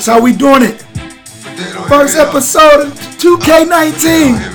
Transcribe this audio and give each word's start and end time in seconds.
That's 0.00 0.08
how 0.08 0.22
we 0.22 0.32
doing 0.32 0.62
it. 0.62 0.80
First 1.86 2.16
episode 2.16 2.86
of 2.86 2.94
2K19. 3.20 4.49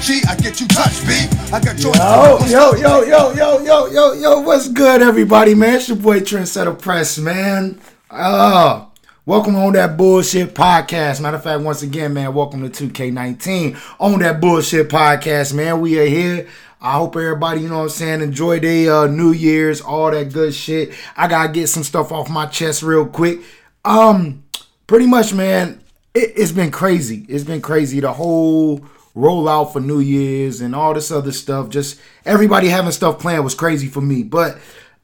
G. 0.00 0.22
I 0.26 0.34
get 0.36 0.58
you 0.60 0.66
touched, 0.66 1.06
B. 1.06 1.12
I 1.52 1.60
got 1.60 1.78
your 1.78 1.94
Yo, 1.94 2.38
yo, 2.46 2.72
yo, 2.72 3.02
yo, 3.02 3.32
yo, 3.32 3.58
yo, 3.62 3.86
yo, 3.86 4.12
yo, 4.14 4.40
what's 4.40 4.66
good, 4.68 5.02
everybody, 5.02 5.54
man? 5.54 5.74
It's 5.74 5.88
your 5.88 5.98
boy 5.98 6.20
Trendsetter 6.20 6.78
Press, 6.80 7.18
man. 7.18 7.78
Uh, 8.10 8.86
welcome 9.26 9.56
on 9.56 9.74
that 9.74 9.98
bullshit 9.98 10.54
podcast. 10.54 11.20
Matter 11.20 11.36
of 11.36 11.44
fact, 11.44 11.60
once 11.60 11.82
again, 11.82 12.14
man, 12.14 12.32
welcome 12.32 12.68
to 12.68 12.88
2K19 12.88 13.78
on 14.00 14.20
that 14.20 14.40
bullshit 14.40 14.88
podcast, 14.88 15.52
man. 15.52 15.82
We 15.82 16.00
are 16.00 16.06
here. 16.06 16.48
I 16.80 16.92
hope 16.92 17.14
everybody, 17.16 17.60
you 17.60 17.68
know 17.68 17.78
what 17.78 17.84
I'm 17.84 17.88
saying, 17.90 18.22
enjoy 18.22 18.58
their 18.60 18.94
uh, 18.94 19.06
New 19.06 19.32
Year's, 19.32 19.82
all 19.82 20.10
that 20.12 20.32
good 20.32 20.54
shit. 20.54 20.94
I 21.14 21.28
gotta 21.28 21.52
get 21.52 21.66
some 21.66 21.84
stuff 21.84 22.10
off 22.10 22.30
my 22.30 22.46
chest 22.46 22.82
real 22.82 23.06
quick. 23.06 23.40
Um, 23.84 24.44
pretty 24.86 25.06
much, 25.06 25.34
man, 25.34 25.82
it, 26.14 26.32
it's 26.36 26.52
been 26.52 26.70
crazy. 26.70 27.26
It's 27.28 27.44
been 27.44 27.60
crazy. 27.60 28.00
The 28.00 28.14
whole 28.14 28.82
rollout 29.16 29.72
for 29.72 29.80
New 29.80 30.00
Year's 30.00 30.60
and 30.60 30.74
all 30.74 30.94
this 30.94 31.10
other 31.10 31.32
stuff. 31.32 31.68
Just 31.68 32.00
everybody 32.24 32.68
having 32.68 32.92
stuff 32.92 33.18
planned 33.18 33.44
was 33.44 33.54
crazy 33.54 33.88
for 33.88 34.00
me. 34.00 34.22
But 34.22 34.58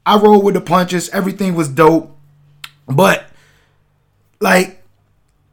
I 0.04 0.18
rolled 0.18 0.44
with 0.44 0.54
the 0.54 0.60
punches. 0.60 1.08
Everything 1.10 1.54
was 1.54 1.68
dope. 1.68 2.16
But 2.86 3.28
like, 4.40 4.82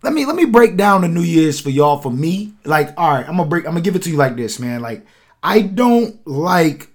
let 0.04 0.14
me 0.14 0.26
let 0.26 0.36
me 0.36 0.46
break 0.46 0.76
down 0.76 1.02
the 1.02 1.08
New 1.08 1.22
Year's 1.22 1.60
for 1.60 1.70
y'all. 1.70 1.98
For 1.98 2.12
me, 2.12 2.54
like, 2.64 2.94
all 2.98 3.14
right, 3.14 3.28
I'm 3.28 3.38
gonna 3.38 3.50
break. 3.50 3.66
I'm 3.66 3.72
gonna 3.72 3.82
give 3.82 3.96
it 3.96 4.04
to 4.04 4.10
you 4.10 4.18
like 4.18 4.36
this, 4.36 4.60
man. 4.60 4.82
Like, 4.82 5.06
I 5.42 5.62
don't 5.62 6.26
like 6.28 6.90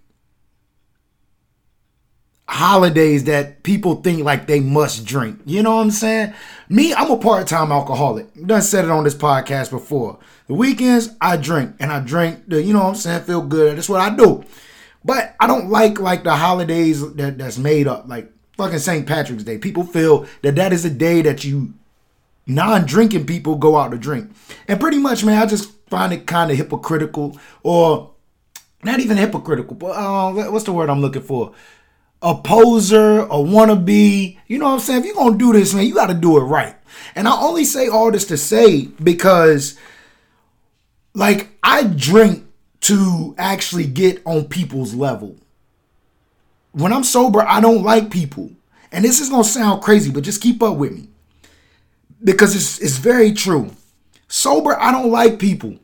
holidays 2.46 3.24
that 3.24 3.62
people 3.62 3.96
think 3.96 4.24
like 4.24 4.46
they 4.46 4.60
must 4.60 5.04
drink. 5.04 5.40
You 5.44 5.62
know 5.62 5.76
what 5.76 5.82
I'm 5.82 5.90
saying? 5.90 6.34
Me, 6.68 6.94
I'm 6.94 7.10
a 7.10 7.18
part-time 7.18 7.72
alcoholic. 7.72 8.26
Done 8.46 8.62
said 8.62 8.86
it 8.86 8.90
on 8.90 9.04
this 9.04 9.14
podcast 9.14 9.70
before. 9.70 10.18
The 10.48 10.54
weekends 10.54 11.10
I 11.20 11.36
drink 11.36 11.76
and 11.78 11.92
I 11.92 12.00
drink 12.00 12.48
the, 12.48 12.62
you 12.62 12.72
know 12.72 12.80
what 12.80 12.88
I'm 12.88 12.94
saying, 12.96 13.22
feel 13.22 13.42
good. 13.42 13.76
That's 13.76 13.88
what 13.88 14.00
I 14.00 14.14
do. 14.14 14.44
But 15.04 15.36
I 15.38 15.46
don't 15.46 15.70
like 15.70 16.00
like 16.00 16.24
the 16.24 16.34
holidays 16.34 17.14
that 17.14 17.38
that's 17.38 17.58
made 17.58 17.86
up 17.86 18.08
like 18.08 18.32
fucking 18.56 18.80
St. 18.80 19.06
Patrick's 19.06 19.44
Day. 19.44 19.58
People 19.58 19.84
feel 19.84 20.26
that 20.42 20.56
that 20.56 20.72
is 20.72 20.84
a 20.84 20.90
day 20.90 21.22
that 21.22 21.44
you 21.44 21.74
non-drinking 22.46 23.26
people 23.26 23.56
go 23.56 23.76
out 23.76 23.90
to 23.90 23.98
drink. 23.98 24.30
And 24.66 24.80
pretty 24.80 24.98
much, 24.98 25.24
man, 25.24 25.40
I 25.40 25.46
just 25.46 25.70
find 25.88 26.12
it 26.12 26.26
kind 26.26 26.50
of 26.50 26.56
hypocritical 26.56 27.38
or 27.62 28.10
not 28.82 29.00
even 29.00 29.16
hypocritical, 29.16 29.76
but 29.76 29.90
uh, 29.90 30.50
what's 30.50 30.64
the 30.64 30.72
word 30.72 30.88
I'm 30.90 31.00
looking 31.00 31.22
for? 31.22 31.54
a 32.22 32.34
poser, 32.34 33.20
a 33.20 33.36
wannabe. 33.36 34.38
You 34.46 34.58
know 34.58 34.66
what 34.66 34.72
I'm 34.72 34.80
saying? 34.80 35.00
If 35.00 35.06
you're 35.06 35.14
gonna 35.14 35.38
do 35.38 35.52
this, 35.52 35.74
man, 35.74 35.86
you 35.86 35.94
gotta 35.94 36.14
do 36.14 36.36
it 36.38 36.42
right. 36.42 36.74
And 37.14 37.28
I 37.28 37.40
only 37.40 37.64
say 37.64 37.88
all 37.88 38.10
this 38.10 38.24
to 38.26 38.36
say 38.36 38.86
because 39.02 39.78
like 41.14 41.48
I 41.62 41.84
drink 41.84 42.44
to 42.82 43.34
actually 43.38 43.86
get 43.86 44.22
on 44.24 44.44
people's 44.44 44.94
level. 44.94 45.36
When 46.72 46.92
I'm 46.92 47.04
sober, 47.04 47.42
I 47.42 47.60
don't 47.60 47.82
like 47.82 48.10
people. 48.10 48.50
And 48.92 49.04
this 49.04 49.20
is 49.20 49.28
gonna 49.28 49.44
sound 49.44 49.82
crazy, 49.82 50.10
but 50.10 50.24
just 50.24 50.42
keep 50.42 50.62
up 50.62 50.76
with 50.76 50.92
me. 50.92 51.08
Because 52.22 52.54
it's 52.54 52.78
it's 52.78 52.98
very 52.98 53.32
true. 53.32 53.70
Sober, 54.28 54.78
I 54.78 54.92
don't 54.92 55.10
like 55.10 55.38
people. 55.38 55.78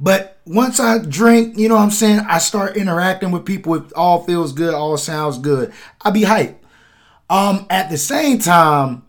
But 0.00 0.38
once 0.46 0.78
I 0.78 0.98
drink, 0.98 1.58
you 1.58 1.68
know 1.68 1.74
what 1.74 1.82
I'm 1.82 1.90
saying, 1.90 2.20
I 2.20 2.38
start 2.38 2.76
interacting 2.76 3.32
with 3.32 3.44
people. 3.44 3.74
It 3.74 3.92
all 3.94 4.24
feels 4.24 4.52
good, 4.52 4.74
all 4.74 4.96
sounds 4.96 5.38
good. 5.38 5.72
I 6.00 6.10
be 6.10 6.22
hyped. 6.22 6.56
Um, 7.28 7.66
at 7.68 7.90
the 7.90 7.98
same 7.98 8.38
time, 8.38 9.02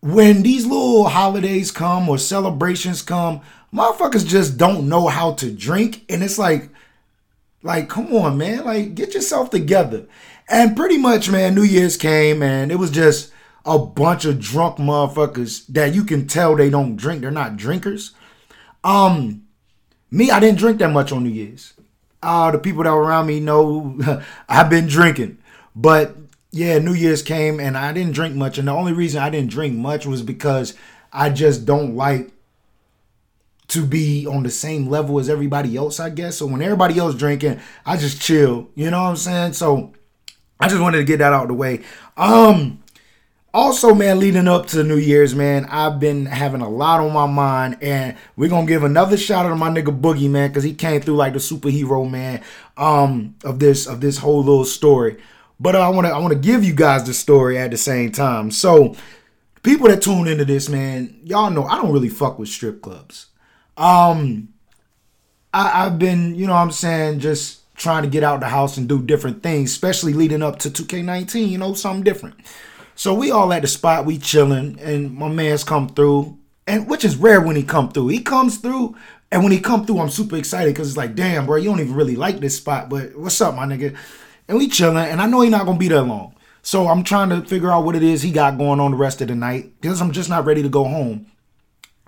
when 0.00 0.42
these 0.42 0.64
little 0.64 1.08
holidays 1.08 1.70
come 1.70 2.08
or 2.08 2.18
celebrations 2.18 3.02
come, 3.02 3.40
motherfuckers 3.72 4.26
just 4.26 4.56
don't 4.56 4.88
know 4.88 5.08
how 5.08 5.32
to 5.34 5.50
drink. 5.50 6.04
And 6.08 6.22
it's 6.22 6.38
like, 6.38 6.70
like, 7.62 7.88
come 7.88 8.14
on, 8.14 8.38
man. 8.38 8.64
Like, 8.64 8.94
get 8.94 9.14
yourself 9.14 9.50
together. 9.50 10.06
And 10.48 10.76
pretty 10.76 10.96
much, 10.96 11.30
man, 11.30 11.54
New 11.54 11.62
Year's 11.62 11.96
came 11.96 12.42
and 12.42 12.72
it 12.72 12.76
was 12.76 12.90
just 12.90 13.32
a 13.64 13.78
bunch 13.78 14.24
of 14.24 14.40
drunk 14.40 14.78
motherfuckers 14.78 15.66
that 15.66 15.94
you 15.94 16.04
can 16.04 16.26
tell 16.26 16.56
they 16.56 16.70
don't 16.70 16.96
drink. 16.96 17.20
They're 17.20 17.30
not 17.30 17.56
drinkers. 17.56 18.12
Um, 18.82 19.44
me, 20.10 20.30
I 20.30 20.40
didn't 20.40 20.58
drink 20.58 20.78
that 20.78 20.90
much 20.90 21.12
on 21.12 21.24
New 21.24 21.30
Year's. 21.30 21.74
Uh, 22.22 22.50
the 22.50 22.58
people 22.58 22.82
that 22.82 22.92
were 22.92 23.02
around 23.02 23.26
me 23.26 23.40
know 23.40 24.22
I've 24.48 24.70
been 24.70 24.86
drinking. 24.86 25.38
But 25.76 26.16
yeah, 26.50 26.78
New 26.78 26.94
Year's 26.94 27.22
came 27.22 27.60
and 27.60 27.76
I 27.76 27.92
didn't 27.92 28.12
drink 28.12 28.34
much. 28.34 28.56
And 28.56 28.68
the 28.68 28.72
only 28.72 28.92
reason 28.92 29.22
I 29.22 29.28
didn't 29.28 29.50
drink 29.50 29.76
much 29.76 30.06
was 30.06 30.22
because 30.22 30.74
I 31.12 31.28
just 31.30 31.66
don't 31.66 31.94
like 31.94 32.30
to 33.68 33.84
be 33.84 34.26
on 34.26 34.42
the 34.42 34.50
same 34.50 34.88
level 34.88 35.18
as 35.18 35.28
everybody 35.28 35.76
else, 35.76 36.00
I 36.00 36.10
guess. 36.10 36.38
So 36.38 36.46
when 36.46 36.62
everybody 36.62 36.98
else 36.98 37.14
drinking, 37.14 37.60
I 37.84 37.96
just 37.96 38.20
chill. 38.20 38.68
You 38.74 38.90
know 38.90 39.02
what 39.02 39.10
I'm 39.10 39.16
saying? 39.16 39.52
So 39.54 39.92
I 40.58 40.68
just 40.68 40.80
wanted 40.80 40.98
to 40.98 41.04
get 41.04 41.18
that 41.18 41.32
out 41.32 41.42
of 41.42 41.48
the 41.48 41.54
way. 41.54 41.82
Um, 42.16 42.82
also, 43.52 43.94
man, 43.94 44.18
leading 44.18 44.48
up 44.48 44.66
to 44.68 44.84
New 44.84 44.96
Year's, 44.96 45.34
man, 45.34 45.66
I've 45.66 45.98
been 45.98 46.26
having 46.26 46.60
a 46.60 46.68
lot 46.68 47.00
on 47.00 47.12
my 47.12 47.26
mind, 47.26 47.78
and 47.80 48.16
we're 48.36 48.50
gonna 48.50 48.66
give 48.66 48.84
another 48.84 49.16
shout 49.16 49.46
out 49.46 49.50
to 49.50 49.56
my 49.56 49.70
nigga 49.70 49.98
Boogie, 49.98 50.28
man, 50.28 50.50
because 50.50 50.64
he 50.64 50.74
came 50.74 51.00
through 51.00 51.16
like 51.16 51.32
the 51.32 51.38
superhero, 51.38 52.08
man, 52.10 52.42
um, 52.76 53.36
of 53.44 53.58
this 53.58 53.86
of 53.86 54.00
this 54.00 54.18
whole 54.18 54.40
little 54.44 54.64
story. 54.64 55.16
But 55.58 55.76
I 55.76 55.88
wanna 55.88 56.08
I 56.08 56.18
wanna 56.18 56.34
give 56.34 56.62
you 56.62 56.74
guys 56.74 57.04
the 57.04 57.14
story 57.14 57.56
at 57.58 57.70
the 57.70 57.78
same 57.78 58.12
time. 58.12 58.50
So, 58.50 58.94
people 59.62 59.88
that 59.88 60.02
tune 60.02 60.28
into 60.28 60.44
this, 60.44 60.68
man, 60.68 61.18
y'all 61.24 61.50
know 61.50 61.64
I 61.64 61.76
don't 61.76 61.92
really 61.92 62.10
fuck 62.10 62.38
with 62.38 62.50
strip 62.50 62.82
clubs. 62.82 63.26
Um, 63.78 64.48
I, 65.54 65.86
I've 65.86 65.98
been, 65.98 66.34
you 66.34 66.46
know, 66.46 66.54
what 66.54 66.60
I'm 66.60 66.70
saying, 66.70 67.20
just 67.20 67.74
trying 67.76 68.02
to 68.02 68.08
get 68.08 68.24
out 68.24 68.40
the 68.40 68.48
house 68.48 68.76
and 68.76 68.88
do 68.88 69.00
different 69.00 69.42
things, 69.42 69.70
especially 69.70 70.12
leading 70.12 70.42
up 70.42 70.58
to 70.60 70.70
2K19. 70.70 71.48
You 71.48 71.58
know, 71.58 71.72
something 71.74 72.04
different. 72.04 72.36
So 72.94 73.14
we 73.14 73.30
all 73.30 73.52
at 73.52 73.62
the 73.62 73.68
spot, 73.68 74.04
we 74.04 74.18
chilling, 74.18 74.78
and 74.80 75.14
my 75.14 75.28
man's 75.28 75.62
come 75.62 75.88
through, 75.88 76.36
and 76.66 76.88
which 76.88 77.04
is 77.04 77.16
rare 77.16 77.40
when 77.40 77.54
he 77.54 77.62
come 77.62 77.90
through. 77.90 78.08
He 78.08 78.20
comes 78.20 78.58
through, 78.58 78.96
and 79.30 79.44
when 79.44 79.52
he 79.52 79.60
come 79.60 79.86
through, 79.86 80.00
I'm 80.00 80.10
super 80.10 80.36
excited 80.36 80.74
because 80.74 80.88
it's 80.88 80.96
like, 80.96 81.14
damn, 81.14 81.46
bro, 81.46 81.56
you 81.56 81.70
don't 81.70 81.78
even 81.78 81.94
really 81.94 82.16
like 82.16 82.40
this 82.40 82.56
spot, 82.56 82.88
but 82.88 83.16
what's 83.16 83.40
up, 83.40 83.54
my 83.54 83.66
nigga? 83.66 83.96
And 84.48 84.58
we 84.58 84.66
chilling, 84.66 84.96
and 84.96 85.22
I 85.22 85.26
know 85.26 85.42
he 85.42 85.48
not 85.48 85.64
gonna 85.64 85.78
be 85.78 85.86
there 85.86 86.02
long. 86.02 86.34
So 86.62 86.88
I'm 86.88 87.04
trying 87.04 87.28
to 87.30 87.42
figure 87.42 87.70
out 87.70 87.84
what 87.84 87.94
it 87.94 88.02
is 88.02 88.22
he 88.22 88.32
got 88.32 88.58
going 88.58 88.80
on 88.80 88.90
the 88.90 88.96
rest 88.96 89.20
of 89.20 89.28
the 89.28 89.34
night 89.36 89.80
because 89.80 90.00
I'm 90.00 90.10
just 90.10 90.28
not 90.28 90.44
ready 90.44 90.62
to 90.62 90.68
go 90.68 90.84
home. 90.84 91.26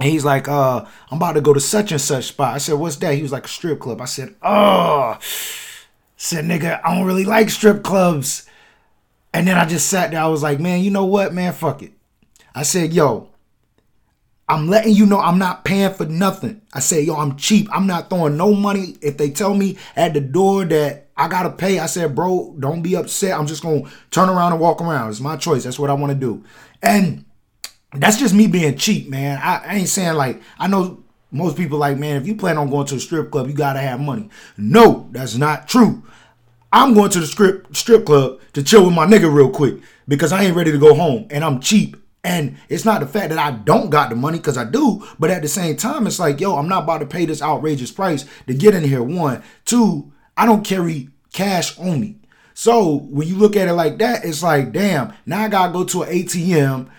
And 0.00 0.08
he's 0.08 0.24
like, 0.24 0.48
uh, 0.48 0.86
I'm 1.10 1.18
about 1.18 1.34
to 1.34 1.42
go 1.42 1.52
to 1.52 1.60
such 1.60 1.92
and 1.92 2.00
such 2.00 2.24
spot. 2.28 2.54
I 2.54 2.58
said, 2.58 2.76
what's 2.76 2.96
that? 2.96 3.14
He 3.14 3.22
was 3.22 3.32
like, 3.32 3.44
a 3.44 3.48
strip 3.48 3.80
club. 3.80 4.00
I 4.00 4.06
said, 4.06 4.34
oh, 4.42 5.18
said, 6.16 6.46
nigga, 6.46 6.80
I 6.82 6.94
don't 6.94 7.06
really 7.06 7.26
like 7.26 7.50
strip 7.50 7.82
clubs. 7.82 8.46
And 9.34 9.46
then 9.46 9.58
I 9.58 9.66
just 9.66 9.90
sat 9.90 10.10
there. 10.10 10.22
I 10.22 10.26
was 10.26 10.42
like, 10.42 10.58
man, 10.58 10.80
you 10.80 10.90
know 10.90 11.04
what, 11.04 11.34
man? 11.34 11.52
Fuck 11.52 11.82
it. 11.82 11.92
I 12.54 12.62
said, 12.62 12.94
yo, 12.94 13.28
I'm 14.48 14.68
letting 14.68 14.94
you 14.94 15.04
know 15.04 15.20
I'm 15.20 15.38
not 15.38 15.64
paying 15.66 15.92
for 15.92 16.06
nothing. 16.06 16.62
I 16.72 16.80
said, 16.80 17.04
yo, 17.04 17.16
I'm 17.16 17.36
cheap. 17.36 17.68
I'm 17.70 17.86
not 17.86 18.08
throwing 18.08 18.38
no 18.38 18.54
money. 18.54 18.96
If 19.02 19.18
they 19.18 19.30
tell 19.30 19.54
me 19.54 19.76
at 19.96 20.14
the 20.14 20.20
door 20.20 20.64
that 20.64 21.08
I 21.14 21.28
gotta 21.28 21.50
pay, 21.50 21.78
I 21.78 21.86
said, 21.86 22.14
bro, 22.14 22.56
don't 22.58 22.80
be 22.80 22.96
upset. 22.96 23.38
I'm 23.38 23.46
just 23.46 23.62
gonna 23.62 23.82
turn 24.10 24.30
around 24.30 24.52
and 24.52 24.60
walk 24.60 24.80
around. 24.80 25.10
It's 25.10 25.20
my 25.20 25.36
choice. 25.36 25.64
That's 25.64 25.78
what 25.78 25.90
I 25.90 25.94
want 25.94 26.10
to 26.10 26.18
do. 26.18 26.42
And 26.82 27.26
that's 27.94 28.18
just 28.18 28.34
me 28.34 28.46
being 28.46 28.76
cheap, 28.76 29.08
man. 29.08 29.38
I, 29.42 29.62
I 29.64 29.74
ain't 29.76 29.88
saying 29.88 30.14
like 30.14 30.42
I 30.58 30.66
know 30.68 31.02
most 31.32 31.56
people 31.56 31.78
like, 31.78 31.98
man, 31.98 32.16
if 32.16 32.26
you 32.26 32.34
plan 32.34 32.58
on 32.58 32.70
going 32.70 32.86
to 32.86 32.96
a 32.96 33.00
strip 33.00 33.30
club, 33.30 33.48
you 33.48 33.54
gotta 33.54 33.80
have 33.80 34.00
money. 34.00 34.28
No, 34.56 35.08
that's 35.12 35.36
not 35.36 35.68
true. 35.68 36.02
I'm 36.72 36.94
going 36.94 37.10
to 37.10 37.20
the 37.20 37.26
strip 37.26 37.74
strip 37.74 38.06
club 38.06 38.40
to 38.52 38.62
chill 38.62 38.84
with 38.84 38.94
my 38.94 39.06
nigga 39.06 39.32
real 39.32 39.50
quick 39.50 39.76
because 40.06 40.32
I 40.32 40.44
ain't 40.44 40.56
ready 40.56 40.72
to 40.72 40.78
go 40.78 40.94
home 40.94 41.26
and 41.30 41.44
I'm 41.44 41.60
cheap. 41.60 41.96
And 42.22 42.58
it's 42.68 42.84
not 42.84 43.00
the 43.00 43.06
fact 43.06 43.30
that 43.30 43.38
I 43.38 43.50
don't 43.52 43.88
got 43.88 44.10
the 44.10 44.16
money 44.16 44.38
because 44.38 44.58
I 44.58 44.64
do, 44.64 45.06
but 45.18 45.30
at 45.30 45.40
the 45.40 45.48
same 45.48 45.76
time, 45.76 46.06
it's 46.06 46.18
like, 46.18 46.38
yo, 46.38 46.56
I'm 46.56 46.68
not 46.68 46.82
about 46.82 46.98
to 46.98 47.06
pay 47.06 47.24
this 47.24 47.40
outrageous 47.40 47.90
price 47.90 48.26
to 48.46 48.52
get 48.52 48.74
in 48.74 48.84
here. 48.84 49.02
One, 49.02 49.42
two, 49.64 50.12
I 50.36 50.44
don't 50.44 50.64
carry 50.64 51.08
cash 51.32 51.78
on 51.78 51.98
me. 51.98 52.16
So 52.52 52.96
when 53.08 53.26
you 53.26 53.36
look 53.36 53.56
at 53.56 53.68
it 53.68 53.72
like 53.72 53.96
that, 53.98 54.24
it's 54.26 54.42
like, 54.42 54.72
damn, 54.72 55.14
now 55.24 55.44
I 55.44 55.48
gotta 55.48 55.72
go 55.72 55.84
to 55.84 56.02
an 56.02 56.10
ATM 56.10 56.90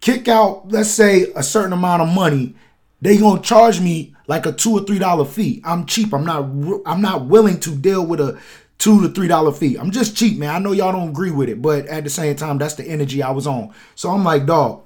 kick 0.00 0.28
out, 0.28 0.68
let's 0.70 0.90
say, 0.90 1.32
a 1.34 1.42
certain 1.42 1.72
amount 1.72 2.02
of 2.02 2.08
money, 2.08 2.54
they 3.00 3.18
gonna 3.18 3.40
charge 3.40 3.80
me 3.80 4.14
like 4.26 4.46
a 4.46 4.52
two 4.52 4.72
or 4.72 4.80
three 4.80 4.98
dollar 4.98 5.24
fee. 5.24 5.60
I'm 5.64 5.86
cheap. 5.86 6.12
I'm 6.12 6.24
not. 6.24 6.42
I'm 6.86 7.00
not 7.00 7.26
willing 7.26 7.60
to 7.60 7.74
deal 7.74 8.04
with 8.06 8.20
a 8.20 8.40
two 8.78 9.02
to 9.02 9.08
three 9.08 9.28
dollar 9.28 9.52
fee. 9.52 9.76
I'm 9.76 9.90
just 9.90 10.16
cheap, 10.16 10.38
man. 10.38 10.54
I 10.54 10.58
know 10.58 10.72
y'all 10.72 10.92
don't 10.92 11.10
agree 11.10 11.30
with 11.30 11.48
it, 11.48 11.60
but 11.62 11.86
at 11.86 12.04
the 12.04 12.10
same 12.10 12.36
time, 12.36 12.58
that's 12.58 12.74
the 12.74 12.84
energy 12.84 13.22
I 13.22 13.30
was 13.30 13.46
on. 13.46 13.72
So 13.94 14.10
I'm 14.10 14.24
like, 14.24 14.46
dog, 14.46 14.82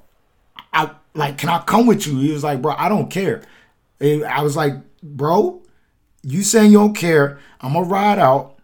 I 0.73 0.91
like, 1.15 1.39
can 1.39 1.49
I 1.49 1.61
come 1.61 1.87
with 1.87 2.07
you? 2.07 2.19
He 2.19 2.33
was 2.33 2.45
like, 2.45 2.63
bro, 2.63 2.75
I 2.77 2.89
don't 2.89 3.11
care. 3.11 3.43
And 4.01 4.25
I 4.25 4.43
was 4.43 4.57
like, 4.57 4.75
bro, 5.03 5.63
you 6.23 6.43
saying 6.43 6.73
you 6.73 6.79
don't 6.79 6.95
care? 6.95 7.39
I'm 7.61 7.73
gonna 7.75 7.87
ride 7.87 8.19
out, 8.19 8.59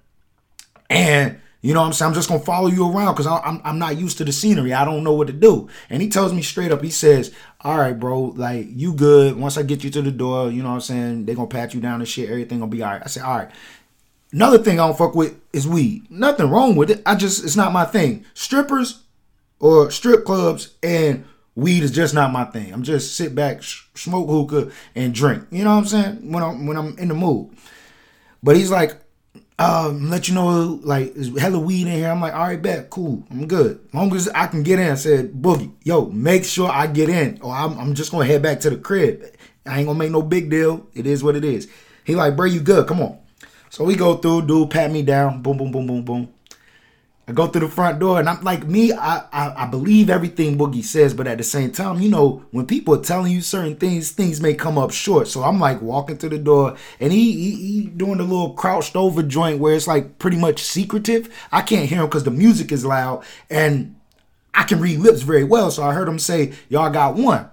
and 0.88 1.40
you 1.66 1.74
know 1.74 1.80
what 1.80 1.86
I'm 1.86 1.92
saying? 1.94 2.10
I'm 2.10 2.14
just 2.14 2.28
gonna 2.28 2.44
follow 2.44 2.68
you 2.68 2.88
around 2.88 3.14
because 3.14 3.26
I'm 3.26 3.60
I'm 3.64 3.80
not 3.80 3.98
used 3.98 4.18
to 4.18 4.24
the 4.24 4.30
scenery. 4.30 4.72
I 4.72 4.84
don't 4.84 5.02
know 5.02 5.14
what 5.14 5.26
to 5.26 5.32
do. 5.32 5.68
And 5.90 6.00
he 6.00 6.08
tells 6.08 6.32
me 6.32 6.40
straight 6.40 6.70
up, 6.70 6.80
he 6.80 6.90
says, 6.90 7.34
All 7.60 7.76
right, 7.76 7.98
bro, 7.98 8.20
like 8.36 8.68
you 8.70 8.92
good. 8.92 9.34
Once 9.36 9.58
I 9.58 9.64
get 9.64 9.82
you 9.82 9.90
to 9.90 10.00
the 10.00 10.12
door, 10.12 10.48
you 10.52 10.62
know 10.62 10.68
what 10.68 10.74
I'm 10.76 10.80
saying? 10.82 11.26
They're 11.26 11.34
gonna 11.34 11.48
pat 11.48 11.74
you 11.74 11.80
down 11.80 12.00
and 12.00 12.08
shit, 12.08 12.30
everything 12.30 12.60
gonna 12.60 12.70
be 12.70 12.84
all 12.84 12.92
right. 12.92 13.02
I 13.04 13.08
said, 13.08 13.24
All 13.24 13.38
right. 13.38 13.50
Another 14.32 14.58
thing 14.58 14.78
I 14.78 14.86
don't 14.86 14.96
fuck 14.96 15.16
with 15.16 15.40
is 15.52 15.66
weed. 15.66 16.08
Nothing 16.08 16.50
wrong 16.50 16.76
with 16.76 16.88
it. 16.88 17.02
I 17.04 17.16
just 17.16 17.42
it's 17.42 17.56
not 17.56 17.72
my 17.72 17.84
thing. 17.84 18.24
Strippers 18.32 19.02
or 19.58 19.90
strip 19.90 20.24
clubs 20.24 20.76
and 20.84 21.24
weed 21.56 21.82
is 21.82 21.90
just 21.90 22.14
not 22.14 22.30
my 22.30 22.44
thing. 22.44 22.72
I'm 22.72 22.84
just 22.84 23.16
sit 23.16 23.34
back, 23.34 23.64
sh- 23.64 23.86
smoke 23.96 24.28
hookah, 24.28 24.70
and 24.94 25.12
drink. 25.12 25.48
You 25.50 25.64
know 25.64 25.74
what 25.74 25.78
I'm 25.78 25.86
saying? 25.86 26.30
When 26.30 26.44
I'm 26.44 26.66
when 26.66 26.76
I'm 26.76 26.96
in 26.96 27.08
the 27.08 27.14
mood. 27.14 27.56
But 28.40 28.54
he's 28.54 28.70
like, 28.70 29.00
um, 29.58 30.10
let 30.10 30.28
you 30.28 30.34
know, 30.34 30.80
like, 30.82 31.16
hella 31.38 31.58
weed 31.58 31.86
in 31.86 31.94
here. 31.94 32.10
I'm 32.10 32.20
like, 32.20 32.34
all 32.34 32.46
right, 32.46 32.60
bet, 32.60 32.90
cool, 32.90 33.24
I'm 33.30 33.46
good. 33.46 33.80
Long 33.94 34.14
as 34.14 34.28
I 34.28 34.46
can 34.46 34.62
get 34.62 34.78
in, 34.78 34.90
I 34.90 34.96
said, 34.96 35.32
Boogie, 35.32 35.72
yo, 35.82 36.06
make 36.06 36.44
sure 36.44 36.70
I 36.70 36.86
get 36.86 37.08
in, 37.08 37.38
or 37.40 37.54
I'm, 37.54 37.78
I'm 37.78 37.94
just 37.94 38.10
gonna 38.10 38.26
head 38.26 38.42
back 38.42 38.60
to 38.60 38.70
the 38.70 38.76
crib. 38.76 39.24
I 39.64 39.78
ain't 39.78 39.86
gonna 39.86 39.98
make 39.98 40.10
no 40.12 40.22
big 40.22 40.50
deal. 40.50 40.86
It 40.94 41.06
is 41.06 41.24
what 41.24 41.36
it 41.36 41.44
is. 41.44 41.68
He 42.04 42.14
like, 42.14 42.36
bro, 42.36 42.46
you 42.46 42.60
good? 42.60 42.86
Come 42.86 43.00
on. 43.00 43.18
So 43.70 43.84
we 43.84 43.96
go 43.96 44.16
through, 44.16 44.46
dude, 44.46 44.70
pat 44.70 44.90
me 44.90 45.02
down, 45.02 45.42
boom, 45.42 45.56
boom, 45.56 45.72
boom, 45.72 45.86
boom, 45.86 46.02
boom. 46.02 46.34
I 47.28 47.32
go 47.32 47.48
through 47.48 47.66
the 47.66 47.68
front 47.68 47.98
door, 47.98 48.20
and 48.20 48.28
I'm 48.28 48.40
like 48.42 48.68
me. 48.68 48.92
I, 48.92 49.18
I, 49.32 49.64
I 49.64 49.66
believe 49.66 50.10
everything 50.10 50.56
Boogie 50.56 50.84
says, 50.84 51.12
but 51.12 51.26
at 51.26 51.38
the 51.38 51.44
same 51.44 51.72
time, 51.72 52.00
you 52.00 52.08
know, 52.08 52.44
when 52.52 52.66
people 52.66 52.94
are 52.94 53.02
telling 53.02 53.32
you 53.32 53.40
certain 53.40 53.74
things, 53.74 54.12
things 54.12 54.40
may 54.40 54.54
come 54.54 54.78
up 54.78 54.92
short. 54.92 55.26
So 55.26 55.42
I'm 55.42 55.58
like 55.58 55.82
walking 55.82 56.18
to 56.18 56.28
the 56.28 56.38
door, 56.38 56.76
and 57.00 57.12
he 57.12 57.32
he, 57.32 57.56
he 57.56 57.86
doing 57.86 58.18
the 58.18 58.24
little 58.24 58.52
crouched 58.52 58.94
over 58.94 59.24
joint 59.24 59.58
where 59.58 59.74
it's 59.74 59.88
like 59.88 60.20
pretty 60.20 60.36
much 60.36 60.62
secretive. 60.62 61.28
I 61.50 61.62
can't 61.62 61.88
hear 61.88 61.98
him 61.98 62.06
because 62.06 62.22
the 62.22 62.30
music 62.30 62.70
is 62.70 62.84
loud, 62.84 63.24
and 63.50 63.96
I 64.54 64.62
can 64.62 64.80
read 64.80 65.00
lips 65.00 65.22
very 65.22 65.44
well. 65.44 65.72
So 65.72 65.82
I 65.82 65.94
heard 65.94 66.08
him 66.08 66.20
say, 66.20 66.52
"Y'all 66.68 66.90
got 66.90 67.16
one," 67.16 67.50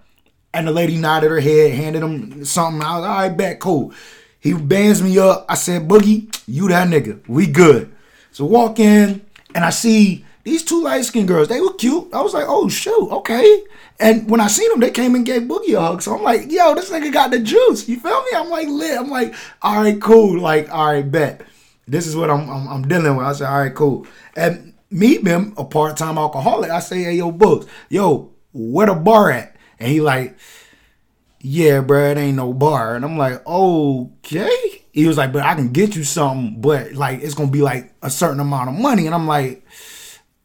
and 0.53 0.67
the 0.67 0.71
lady 0.71 0.97
nodded 0.97 1.31
her 1.31 1.39
head, 1.39 1.71
handed 1.71 2.03
him 2.03 2.45
something. 2.45 2.83
I 2.83 2.99
was 2.99 3.07
all 3.07 3.15
right, 3.15 3.29
back 3.35 3.59
cool. 3.59 3.91
He 4.39 4.53
bands 4.53 5.01
me 5.01 5.17
up. 5.17 5.45
I 5.47 5.55
said, 5.55 5.87
Boogie, 5.87 6.37
you 6.45 6.67
that 6.67 6.89
nigga. 6.89 7.25
We 7.29 7.47
good. 7.47 7.95
So 8.33 8.43
walk 8.43 8.77
in 8.77 9.21
and 9.55 9.63
I 9.63 9.69
see 9.69 10.25
these 10.43 10.63
two 10.63 10.83
light 10.83 11.05
skinned 11.05 11.27
girls. 11.27 11.47
They 11.47 11.61
were 11.61 11.73
cute. 11.73 12.13
I 12.13 12.21
was 12.21 12.33
like, 12.33 12.45
oh 12.47 12.69
shoot, 12.69 13.09
okay. 13.09 13.63
And 13.99 14.29
when 14.29 14.41
I 14.41 14.47
seen 14.47 14.69
them, 14.69 14.79
they 14.79 14.91
came 14.91 15.15
and 15.15 15.25
gave 15.25 15.43
Boogie 15.43 15.77
a 15.77 15.81
hug. 15.81 16.01
So 16.01 16.15
I'm 16.15 16.23
like, 16.23 16.51
yo, 16.51 16.75
this 16.75 16.89
nigga 16.89 17.13
got 17.13 17.31
the 17.31 17.39
juice. 17.39 17.87
You 17.87 17.99
feel 17.99 18.21
me? 18.23 18.31
I'm 18.35 18.49
like 18.49 18.67
lit. 18.67 18.99
I'm 18.99 19.09
like, 19.09 19.33
all 19.61 19.81
right, 19.81 20.01
cool. 20.01 20.39
Like, 20.39 20.69
all 20.71 20.87
right, 20.87 21.09
bet. 21.09 21.41
This 21.87 22.07
is 22.07 22.15
what 22.15 22.29
I'm 22.29 22.49
I'm, 22.49 22.67
I'm 22.67 22.87
dealing 22.87 23.15
with. 23.15 23.25
I 23.25 23.33
said, 23.33 23.47
all 23.47 23.59
right, 23.59 23.73
cool. 23.73 24.07
And 24.35 24.73
me 24.89 25.17
being 25.17 25.53
a 25.57 25.65
part 25.65 25.97
time 25.97 26.17
alcoholic, 26.17 26.71
I 26.71 26.79
say, 26.79 27.03
hey, 27.03 27.15
yo, 27.15 27.31
Books, 27.31 27.65
yo, 27.89 28.31
where 28.53 28.87
the 28.87 28.95
bar 28.95 29.31
at? 29.31 29.55
And 29.79 29.89
he 29.89 30.01
like, 30.01 30.37
yeah, 31.39 31.81
bro, 31.81 32.11
it 32.11 32.17
ain't 32.17 32.37
no 32.37 32.53
bar. 32.53 32.95
And 32.95 33.03
I'm 33.03 33.17
like, 33.17 33.45
okay. 33.45 34.82
He 34.93 35.07
was 35.07 35.17
like, 35.17 35.33
but 35.33 35.43
I 35.43 35.55
can 35.55 35.73
get 35.73 35.95
you 35.95 36.03
something, 36.03 36.61
but 36.61 36.93
like 36.93 37.21
it's 37.21 37.33
gonna 37.33 37.51
be 37.51 37.63
like 37.63 37.93
a 38.03 38.11
certain 38.11 38.39
amount 38.39 38.69
of 38.69 38.75
money. 38.75 39.07
And 39.07 39.15
I'm 39.15 39.27
like, 39.27 39.65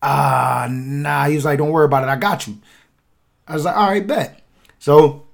ah, 0.03 0.65
uh, 0.65 0.69
nah. 0.71 1.27
He 1.27 1.35
was 1.35 1.45
like, 1.45 1.59
don't 1.59 1.71
worry 1.71 1.85
about 1.85 2.03
it. 2.03 2.09
I 2.09 2.17
got 2.17 2.47
you. 2.47 2.56
I 3.47 3.55
was 3.55 3.65
like, 3.65 3.77
all 3.77 3.91
right, 3.91 4.06
bet. 4.06 4.41
So 4.79 5.27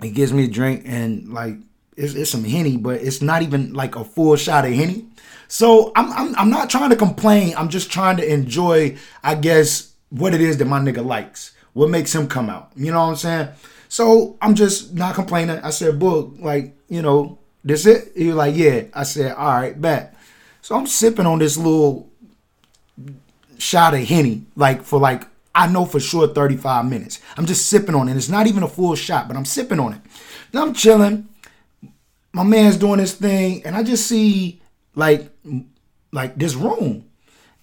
he 0.00 0.10
gives 0.10 0.32
me 0.32 0.44
a 0.44 0.48
drink 0.48 0.82
and 0.86 1.32
like 1.32 1.56
it's, 1.96 2.14
it's 2.14 2.30
some 2.30 2.44
henny, 2.44 2.76
but 2.76 3.00
it's 3.02 3.20
not 3.20 3.42
even 3.42 3.74
like 3.74 3.96
a 3.96 4.04
full 4.04 4.36
shot 4.36 4.64
of 4.64 4.72
henny. 4.72 5.06
So 5.48 5.90
I'm, 5.96 6.12
I'm 6.12 6.36
I'm 6.36 6.50
not 6.50 6.70
trying 6.70 6.90
to 6.90 6.96
complain. 6.96 7.52
I'm 7.56 7.68
just 7.68 7.90
trying 7.90 8.16
to 8.18 8.32
enjoy, 8.32 8.96
I 9.24 9.34
guess, 9.34 9.92
what 10.10 10.34
it 10.34 10.40
is 10.40 10.58
that 10.58 10.66
my 10.66 10.78
nigga 10.78 11.04
likes. 11.04 11.52
What 11.72 11.90
makes 11.90 12.14
him 12.14 12.28
come 12.28 12.48
out. 12.48 12.70
You 12.76 12.92
know 12.92 13.00
what 13.00 13.10
I'm 13.10 13.16
saying? 13.16 13.48
So 13.88 14.38
I'm 14.40 14.54
just 14.54 14.94
not 14.94 15.16
complaining. 15.16 15.58
I 15.58 15.70
said, 15.70 15.98
book, 15.98 16.34
like, 16.38 16.76
you 16.88 17.02
know, 17.02 17.38
this 17.66 17.86
it? 17.86 18.12
He 18.16 18.28
was 18.28 18.36
like, 18.36 18.56
yeah. 18.56 18.84
I 18.94 19.02
said, 19.02 19.32
all 19.32 19.54
right, 19.54 19.78
bet. 19.78 20.14
So 20.62 20.76
I'm 20.76 20.86
sipping 20.86 21.26
on 21.26 21.38
this 21.38 21.56
little 21.56 22.10
shot 23.58 23.94
of 23.94 24.00
Henny, 24.00 24.44
like 24.54 24.82
for 24.82 24.98
like, 24.98 25.26
I 25.54 25.66
know 25.66 25.84
for 25.84 26.00
sure 26.00 26.28
35 26.28 26.84
minutes. 26.86 27.20
I'm 27.36 27.46
just 27.46 27.68
sipping 27.68 27.94
on 27.94 28.08
it. 28.08 28.16
It's 28.16 28.28
not 28.28 28.46
even 28.46 28.62
a 28.62 28.68
full 28.68 28.94
shot, 28.94 29.26
but 29.26 29.36
I'm 29.36 29.44
sipping 29.44 29.80
on 29.80 29.94
it. 29.94 30.00
Then 30.52 30.62
I'm 30.62 30.74
chilling. 30.74 31.28
My 32.32 32.44
man's 32.44 32.76
doing 32.76 32.98
this 32.98 33.14
thing, 33.14 33.64
and 33.64 33.74
I 33.74 33.82
just 33.82 34.06
see 34.06 34.60
like 34.94 35.30
like 36.12 36.36
this 36.36 36.54
room. 36.54 37.06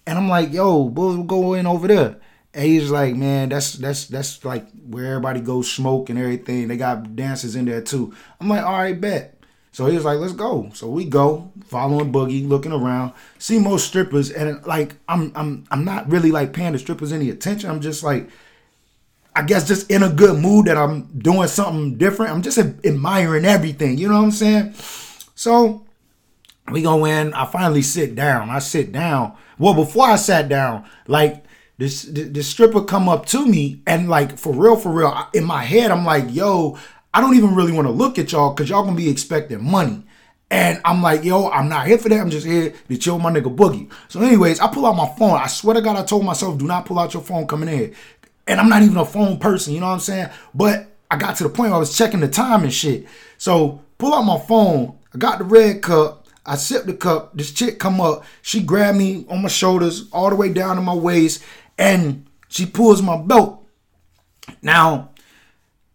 And 0.06 0.18
I'm 0.18 0.28
like, 0.28 0.52
yo, 0.52 0.82
we'll 0.82 1.22
go 1.22 1.54
in 1.54 1.66
over 1.66 1.88
there. 1.88 2.16
And 2.52 2.64
he's 2.64 2.90
like, 2.90 3.14
man, 3.14 3.48
that's 3.48 3.74
that's 3.74 4.06
that's 4.06 4.44
like 4.44 4.66
where 4.86 5.06
everybody 5.06 5.40
goes 5.40 5.70
smoke 5.70 6.10
and 6.10 6.18
everything. 6.18 6.68
They 6.68 6.76
got 6.76 7.16
dancers 7.16 7.56
in 7.56 7.64
there 7.64 7.80
too. 7.80 8.14
I'm 8.40 8.48
like, 8.48 8.64
all 8.64 8.72
right, 8.72 9.00
bet. 9.00 9.33
So 9.74 9.86
he 9.86 9.96
was 9.96 10.04
like, 10.04 10.20
let's 10.20 10.32
go. 10.32 10.70
So 10.72 10.88
we 10.88 11.04
go, 11.04 11.50
following 11.64 12.12
Boogie, 12.12 12.48
looking 12.48 12.70
around, 12.70 13.12
see 13.40 13.58
most 13.58 13.88
strippers, 13.88 14.30
and 14.30 14.64
like 14.64 14.94
I'm 15.08 15.32
I'm 15.34 15.66
I'm 15.68 15.84
not 15.84 16.08
really 16.08 16.30
like 16.30 16.52
paying 16.52 16.74
the 16.74 16.78
strippers 16.78 17.10
any 17.12 17.28
attention. 17.28 17.70
I'm 17.70 17.80
just 17.80 18.04
like, 18.04 18.30
I 19.34 19.42
guess 19.42 19.66
just 19.66 19.90
in 19.90 20.04
a 20.04 20.08
good 20.08 20.40
mood 20.40 20.66
that 20.66 20.76
I'm 20.76 21.06
doing 21.18 21.48
something 21.48 21.98
different. 21.98 22.30
I'm 22.30 22.42
just 22.42 22.56
admiring 22.56 23.44
everything. 23.44 23.98
You 23.98 24.06
know 24.06 24.14
what 24.14 24.22
I'm 24.26 24.30
saying? 24.30 24.74
So 25.34 25.84
we 26.70 26.82
go 26.82 27.04
in. 27.04 27.34
I 27.34 27.44
finally 27.44 27.82
sit 27.82 28.14
down. 28.14 28.50
I 28.50 28.60
sit 28.60 28.92
down. 28.92 29.36
Well, 29.58 29.74
before 29.74 30.06
I 30.06 30.14
sat 30.14 30.48
down, 30.48 30.88
like 31.08 31.44
this 31.78 32.02
the 32.04 32.44
stripper 32.44 32.84
come 32.84 33.08
up 33.08 33.26
to 33.26 33.44
me 33.44 33.82
and 33.88 34.08
like 34.08 34.38
for 34.38 34.52
real 34.52 34.76
for 34.76 34.92
real 34.92 35.26
in 35.34 35.42
my 35.42 35.64
head 35.64 35.90
i'm 35.90 36.04
like 36.04 36.24
yo 36.32 36.78
i 37.14 37.20
don't 37.20 37.36
even 37.36 37.54
really 37.54 37.72
want 37.72 37.86
to 37.86 37.92
look 37.92 38.18
at 38.18 38.32
y'all 38.32 38.52
because 38.52 38.68
y'all 38.68 38.84
gonna 38.84 38.96
be 38.96 39.08
expecting 39.08 39.62
money. 39.62 40.04
And 40.50 40.80
i'm 40.84 41.00
like 41.00 41.24
yo 41.24 41.48
i'm 41.48 41.68
not 41.68 41.86
here 41.86 41.96
for 41.96 42.08
that. 42.10 42.20
I'm 42.20 42.30
just 42.30 42.46
here 42.46 42.74
to 42.88 42.96
chill 42.98 43.18
my 43.18 43.30
nigga 43.30 43.54
boogie. 43.54 43.90
So 44.08 44.20
anyways 44.20 44.60
i 44.60 44.68
pull 44.68 44.84
out 44.86 44.96
my 44.96 45.08
phone. 45.16 45.38
I 45.38 45.46
swear 45.46 45.74
to 45.74 45.80
god 45.80 45.96
i 45.96 46.04
told 46.04 46.24
myself 46.24 46.58
do 46.58 46.66
not 46.66 46.84
pull 46.84 46.98
out 46.98 47.14
your 47.14 47.22
phone 47.22 47.46
coming 47.46 47.68
in 47.68 47.94
and 48.46 48.60
i'm 48.60 48.68
not 48.68 48.82
even 48.82 48.98
a 48.98 49.06
phone 49.06 49.38
person 49.38 49.72
you 49.72 49.80
know 49.80 49.86
what 49.86 49.94
i'm 49.94 50.00
saying? 50.00 50.28
But 50.52 50.88
i 51.10 51.16
got 51.16 51.36
to 51.36 51.44
the 51.44 51.48
point 51.48 51.70
where 51.70 51.76
i 51.76 51.78
was 51.78 51.96
checking 51.96 52.20
the 52.20 52.28
time 52.28 52.62
and 52.62 52.74
shit. 52.74 53.06
So 53.38 53.80
pull 53.98 54.14
out 54.14 54.22
my 54.22 54.38
phone. 54.38 54.98
I 55.14 55.18
got 55.18 55.38
the 55.38 55.44
red 55.44 55.82
cup. 55.82 56.26
I 56.46 56.56
sip 56.56 56.84
the 56.84 56.94
cup. 56.94 57.34
This 57.34 57.52
chick 57.52 57.78
come 57.78 58.00
up. 58.00 58.24
She 58.42 58.62
grabbed 58.62 58.98
me 58.98 59.24
on 59.30 59.40
my 59.42 59.48
shoulders 59.48 60.10
all 60.12 60.28
the 60.28 60.36
way 60.36 60.52
down 60.52 60.76
to 60.76 60.82
my 60.82 60.94
waist 60.94 61.42
and 61.78 62.26
she 62.48 62.66
pulls 62.66 63.02
my 63.02 63.16
belt. 63.16 63.66
Now, 64.62 65.10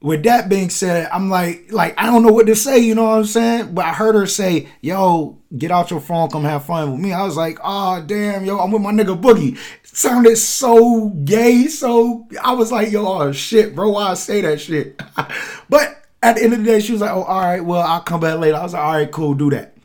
with 0.02 0.24
that 0.24 0.48
being 0.48 0.70
said, 0.70 1.10
I'm 1.12 1.30
like, 1.30 1.72
like 1.72 1.94
I 1.98 2.06
don't 2.06 2.24
know 2.24 2.32
what 2.32 2.48
to 2.48 2.56
say, 2.56 2.80
you 2.80 2.96
know 2.96 3.04
what 3.04 3.18
I'm 3.18 3.26
saying? 3.26 3.74
But 3.74 3.86
I 3.86 3.94
heard 3.94 4.16
her 4.16 4.26
say, 4.26 4.68
"Yo, 4.82 5.38
get 5.58 5.72
out 5.72 5.92
your 5.92 6.00
phone, 6.00 6.30
come 6.30 6.44
have 6.44 6.66
fun 6.66 6.92
with 6.92 7.02
me." 7.02 7.12
I 7.12 7.24
was 7.24 7.36
like, 7.36 7.60
"Oh 7.64 8.02
damn, 8.06 8.46
yo, 8.46 8.60
I'm 8.60 8.72
with 8.72 8.82
my 8.82 8.92
nigga 8.92 9.20
Boogie." 9.20 9.58
It 9.84 9.88
sounded 9.98 10.38
so 10.38 11.10
gay, 11.10 11.68
so 11.68 12.28
I 12.42 12.54
was 12.54 12.72
like, 12.72 12.92
"Yo, 12.92 13.06
oh 13.06 13.32
shit, 13.32 13.76
bro, 13.76 13.90
why 13.90 14.12
I 14.12 14.14
say 14.14 14.42
that 14.42 14.62
shit?" 14.62 15.02
but 15.70 16.06
at 16.22 16.36
the 16.36 16.44
end 16.44 16.54
of 16.54 16.60
the 16.60 16.66
day, 16.66 16.80
she 16.80 16.94
was 16.94 17.02
like, 17.02 17.12
"Oh, 17.12 17.24
all 17.24 17.42
right, 17.42 17.64
well, 17.64 17.82
I'll 17.82 18.02
come 18.02 18.22
back 18.22 18.40
later." 18.40 18.56
I 18.56 18.64
was 18.64 18.74
like, 18.74 18.84
"All 18.84 18.94
right, 18.94 19.12
cool, 19.12 19.34
do 19.34 19.50
that." 19.50 19.76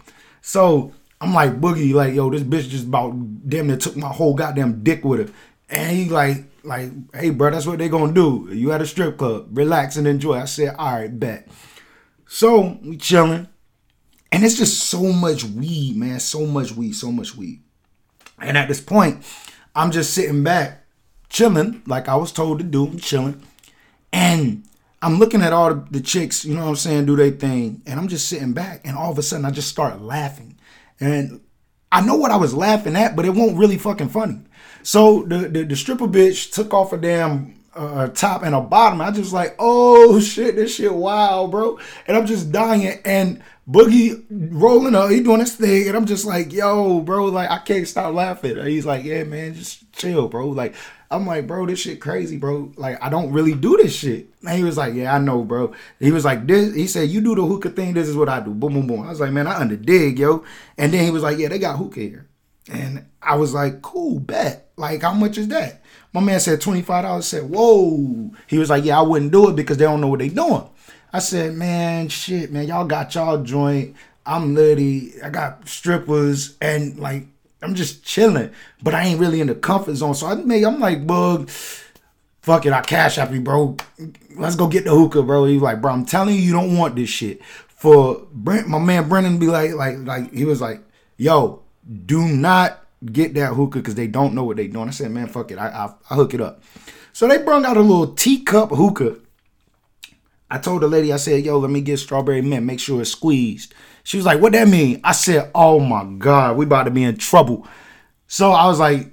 So 0.43 0.93
I'm 1.21 1.33
like, 1.33 1.61
Boogie, 1.61 1.95
like, 1.95 2.15
yo, 2.15 2.29
this 2.31 2.43
bitch 2.43 2.69
just 2.69 2.87
about 2.87 3.15
damn 3.49 3.67
near 3.67 3.79
took 3.79 3.97
my 3.97 4.09
whole 4.09 4.35
goddamn 4.35 4.85
dick 4.85 5.05
with 5.05 5.29
her. 5.29 5.35
And 5.71 5.97
he 5.97 6.09
like, 6.11 6.45
like, 6.65 6.91
hey, 7.15 7.31
bro, 7.31 7.51
that's 7.51 7.67
what 7.67 7.79
they 7.79 7.89
gonna 7.89 8.13
do. 8.13 8.49
You 8.51 8.73
at 8.73 8.83
a 8.83 8.87
strip 8.87 9.19
club, 9.19 9.57
relax 9.57 9.97
and 9.97 10.07
enjoy. 10.07 10.35
I 10.35 10.47
said, 10.47 10.75
all 10.79 10.95
right, 10.95 11.21
bet. 11.21 11.49
So 12.27 12.79
we 12.83 12.97
chilling, 12.97 13.49
and 14.33 14.45
it's 14.45 14.57
just 14.57 14.85
so 14.85 15.13
much 15.13 15.45
weed, 15.45 15.97
man. 15.97 16.21
So 16.21 16.47
much 16.47 16.73
weed, 16.73 16.93
so 16.93 17.13
much 17.13 17.37
weed. 17.37 17.63
And 18.39 18.59
at 18.59 18.69
this 18.69 18.81
point, 18.81 19.25
I'm 19.75 19.91
just 19.91 20.15
sitting 20.15 20.43
back, 20.43 20.85
chilling, 21.29 21.83
like 21.87 22.09
I 22.09 22.17
was 22.17 22.33
told 22.33 22.59
to 22.59 22.65
do, 22.65 22.99
chilling. 22.99 23.43
And 24.13 24.65
I'm 25.03 25.19
looking 25.19 25.43
at 25.43 25.53
all 25.53 25.75
the, 25.75 26.01
chicks, 26.01 26.45
you 26.45 26.55
know 26.55 26.63
what 26.63 26.71
I'm 26.71 26.77
saying, 26.77 27.07
do 27.07 27.17
their 27.17 27.31
thing, 27.31 27.83
and 27.87 28.01
I'm 28.01 28.09
just 28.09 28.29
sitting 28.29 28.55
back, 28.55 28.81
and 28.85 28.97
all 28.97 29.13
of 29.13 29.19
a 29.19 29.23
sudden 29.23 29.45
I 29.45 29.51
just 29.51 29.69
start 29.69 30.01
laughing. 30.01 30.57
And 30.99 31.41
I 31.93 32.01
know 32.01 32.17
what 32.17 32.31
I 32.31 32.37
was 32.37 32.55
laughing 32.55 32.97
at, 32.97 33.15
but 33.15 33.27
it 33.27 33.35
won't 33.35 33.59
really 33.59 33.77
fucking 33.77 34.09
funny. 34.09 34.41
So 34.85 35.23
the, 35.23 35.49
the, 35.49 35.65
the 35.65 35.77
stripper 35.77 36.07
bitch 36.07 36.53
took 36.53 36.75
off 36.75 36.93
a 36.93 36.99
damn 36.99 37.59
uh, 37.75 38.09
a 38.11 38.13
top 38.13 38.43
and 38.43 38.55
a 38.55 38.61
bottom. 38.61 39.01
I 39.01 39.11
just 39.11 39.33
like, 39.33 39.57
oh 39.59 40.21
shit, 40.21 40.57
this 40.57 40.75
shit 40.75 40.95
wild, 40.95 41.51
bro. 41.51 41.79
And 42.07 42.17
I'm 42.17 42.27
just 42.27 42.53
dying. 42.53 43.01
And 43.05 43.43
Boogie 43.69 44.23
rolling 44.31 44.95
up, 44.95 45.11
he 45.11 45.21
doing 45.21 45.41
his 45.41 45.57
thing, 45.57 45.89
and 45.89 45.97
I'm 45.97 46.05
just 46.05 46.27
like, 46.27 46.53
yo, 46.53 47.01
bro, 47.01 47.27
like 47.27 47.51
I 47.51 47.59
can't 47.61 47.89
stop 47.89 48.15
laughing. 48.15 48.59
And 48.59 48.69
he's 48.69 48.85
like, 48.85 49.05
yeah, 49.05 49.25
man, 49.25 49.55
just 49.55 49.91
chill, 49.93 50.29
bro. 50.29 50.49
Like 50.51 50.75
I'm 51.11 51.27
like, 51.27 51.47
bro, 51.47 51.65
this 51.65 51.81
shit 51.81 51.99
crazy, 51.99 52.37
bro. 52.37 52.71
Like 52.77 53.03
I 53.03 53.09
don't 53.09 53.33
really 53.33 53.55
do 53.55 53.79
this 53.79 53.97
shit. 53.97 54.29
And 54.47 54.59
he 54.59 54.65
was 54.65 54.77
like, 54.77 54.93
yeah, 54.93 55.15
I 55.15 55.19
know, 55.19 55.43
bro. 55.45 55.73
He 55.99 56.13
was 56.13 56.27
like, 56.27 56.47
this. 56.47 56.75
He 56.75 56.87
said, 56.87 57.09
you 57.09 57.23
do 57.23 57.35
the 57.35 57.47
hookah 57.47 57.71
thing. 57.71 57.95
This 57.95 58.07
is 58.07 58.17
what 58.17 58.29
I 58.29 58.41
do. 58.41 58.51
Boom, 58.51 58.75
boom, 58.75 58.87
boom. 58.87 59.03
I 59.07 59.09
was 59.09 59.21
like, 59.21 59.33
man, 59.33 59.47
I 59.47 59.59
under 59.59 59.77
dig, 59.77 60.19
yo. 60.19 60.45
And 60.77 60.93
then 60.93 61.03
he 61.03 61.11
was 61.11 61.23
like, 61.23 61.39
yeah, 61.39 61.49
they 61.49 61.59
got 61.59 61.79
hookah 61.79 62.01
here. 62.01 62.29
And 62.71 63.07
I 63.23 63.37
was 63.37 63.55
like, 63.55 63.81
cool, 63.81 64.21
bet. 64.21 64.64
Like, 64.77 65.03
how 65.03 65.15
much 65.15 65.39
is 65.39 65.49
that? 65.49 65.83
My 66.13 66.21
man 66.21 66.41
said 66.41 66.61
$25. 66.61 67.23
Said, 67.23 67.51
whoa. 67.51 68.31
He 68.47 68.59
was 68.59 68.71
like, 68.71 68.85
yeah, 68.85 68.99
I 68.99 69.03
wouldn't 69.03 69.33
do 69.33 69.51
it 69.51 69.57
because 69.57 69.77
they 69.77 69.85
don't 69.85 70.01
know 70.01 70.09
what 70.09 70.21
they 70.21 70.29
doing. 70.29 70.69
I 71.13 71.21
said, 71.21 71.55
man, 71.55 72.09
shit, 72.09 72.51
man, 72.51 72.67
y'all 72.67 72.85
got 72.85 73.15
y'all 73.15 73.43
joint. 73.43 73.95
I'm 74.27 74.55
literally, 74.55 75.13
I 75.23 75.31
got 75.31 75.69
strippers 75.69 76.57
and 76.61 76.99
like, 76.99 77.27
I'm 77.63 77.75
just 77.75 78.05
chilling, 78.05 78.51
but 78.83 78.95
I 78.95 79.05
ain't 79.05 79.21
really 79.21 79.41
in 79.41 79.47
the 79.47 79.55
comfort 79.55 79.95
zone. 79.95 80.15
So 80.15 80.27
I 80.27 80.35
made, 80.35 80.65
I'm 80.65 80.81
like, 80.81 81.07
bug, 81.07 81.49
fuck 82.43 82.67
it, 82.67 82.73
I 82.73 82.81
cash 82.81 83.17
out 83.17 83.33
you, 83.33 83.41
bro. 83.41 83.77
Let's 84.37 84.57
go 84.57 84.67
get 84.67 84.85
the 84.85 84.91
hookah, 84.91 85.23
bro. 85.23 85.45
He's 85.45 85.63
like, 85.63 85.81
bro, 85.81 85.93
I'm 85.93 86.05
telling 86.05 86.35
you, 86.35 86.41
you 86.41 86.53
don't 86.53 86.77
want 86.77 86.97
this 86.97 87.09
shit. 87.09 87.45
For 87.69 88.27
Brent, 88.33 88.69
my 88.69 88.79
man 88.79 89.09
Brennan 89.09 89.39
be 89.39 89.47
like, 89.47 89.75
like, 89.75 89.99
like, 89.99 90.33
he 90.33 90.45
was 90.45 90.61
like, 90.61 90.83
yo, 91.17 91.63
do 92.07 92.27
not 92.27 92.84
get 93.05 93.35
that 93.35 93.55
hookah 93.55 93.79
because 93.79 93.95
they 93.95 94.07
don't 94.07 94.35
know 94.35 94.45
what 94.45 94.57
they 94.57 94.69
doing. 94.69 94.89
I 94.89 94.93
said, 94.93 95.11
man, 95.11 95.27
fuck 95.27 95.51
it. 95.51 95.59
I, 95.59 95.69
I, 95.69 95.95
I 96.11 96.15
hook 96.15 96.35
it 96.35 96.41
up. 96.41 96.63
So 97.13 97.29
they 97.29 97.39
brought 97.39 97.65
out 97.65 97.77
a 97.77 97.81
little 97.81 98.15
teacup 98.15 98.71
hookah. 98.71 99.17
I 100.51 100.59
told 100.59 100.83
the 100.83 100.89
lady, 100.89 101.13
I 101.13 101.17
said, 101.17 101.45
yo, 101.45 101.59
let 101.59 101.71
me 101.71 101.81
get 101.81 101.99
strawberry 101.99 102.43
mint. 102.43 102.67
Make 102.67 102.81
sure 102.81 103.01
it's 103.01 103.11
squeezed. 103.11 103.75
She 104.03 104.17
was 104.17 104.27
like, 104.27 104.41
what 104.41 104.53
that 104.53 104.69
mean? 104.69 105.01
I 105.03 105.13
said, 105.13 105.51
oh 105.55 105.81
my 105.81 106.05
God, 106.05 106.57
we 106.57 106.65
about 106.65 106.85
to 106.85 106.91
be 106.91 107.03
in 107.03 107.17
trouble. 107.17 107.67
So 108.27 108.53
I 108.53 108.67
was 108.67 108.79
like, 108.79 109.11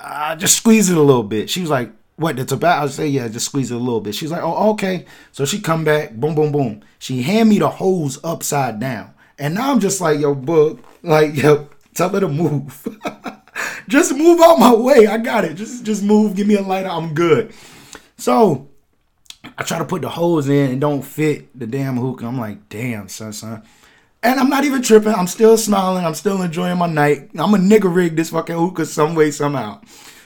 I 0.00 0.36
just 0.36 0.56
squeeze 0.56 0.90
it 0.90 0.96
a 0.96 1.02
little 1.02 1.22
bit. 1.22 1.50
She 1.50 1.60
was 1.60 1.70
like, 1.70 1.90
what, 2.16 2.36
the 2.36 2.44
tobacco? 2.44 2.84
I 2.84 2.88
say, 2.88 3.08
yeah, 3.08 3.28
just 3.28 3.46
squeeze 3.46 3.70
it 3.70 3.76
a 3.76 3.78
little 3.78 4.00
bit. 4.00 4.14
She's 4.14 4.30
like, 4.30 4.42
oh, 4.42 4.72
okay. 4.72 5.06
So 5.32 5.44
she 5.44 5.60
come 5.60 5.84
back, 5.84 6.12
boom, 6.14 6.34
boom, 6.34 6.52
boom. 6.52 6.82
She 6.98 7.22
hand 7.22 7.48
me 7.48 7.58
the 7.58 7.68
hose 7.68 8.18
upside 8.24 8.80
down. 8.80 9.14
And 9.38 9.54
now 9.54 9.70
I'm 9.70 9.80
just 9.80 10.00
like, 10.00 10.18
yo, 10.18 10.34
book, 10.34 10.80
like, 11.02 11.36
yo, 11.36 11.68
Tell 11.98 12.10
her 12.10 12.20
to 12.20 12.28
move. 12.28 12.86
just 13.88 14.14
move 14.14 14.40
out 14.40 14.60
my 14.60 14.72
way. 14.72 15.08
I 15.08 15.18
got 15.18 15.44
it. 15.44 15.54
Just 15.54 15.82
just 15.84 16.04
move. 16.04 16.36
Give 16.36 16.46
me 16.46 16.54
a 16.54 16.62
lighter. 16.62 16.88
I'm 16.88 17.12
good. 17.12 17.52
So 18.16 18.68
I 19.58 19.64
try 19.64 19.78
to 19.78 19.84
put 19.84 20.02
the 20.02 20.08
hose 20.08 20.48
in 20.48 20.70
and 20.70 20.80
don't 20.80 21.02
fit 21.02 21.58
the 21.58 21.66
damn 21.66 21.96
hookah. 21.96 22.24
I'm 22.24 22.38
like, 22.38 22.68
damn, 22.68 23.08
son, 23.08 23.32
son. 23.32 23.64
And 24.22 24.38
I'm 24.38 24.48
not 24.48 24.64
even 24.64 24.80
tripping. 24.80 25.12
I'm 25.12 25.26
still 25.26 25.58
smiling. 25.58 26.04
I'm 26.04 26.14
still 26.14 26.40
enjoying 26.40 26.78
my 26.78 26.86
night. 26.86 27.30
I'm 27.36 27.54
a 27.54 27.58
nigga 27.58 27.92
rig 27.92 28.14
this 28.14 28.30
fucking 28.30 28.56
hookah 28.56 28.86
some 28.86 29.16
way, 29.16 29.32
somehow. 29.32 29.80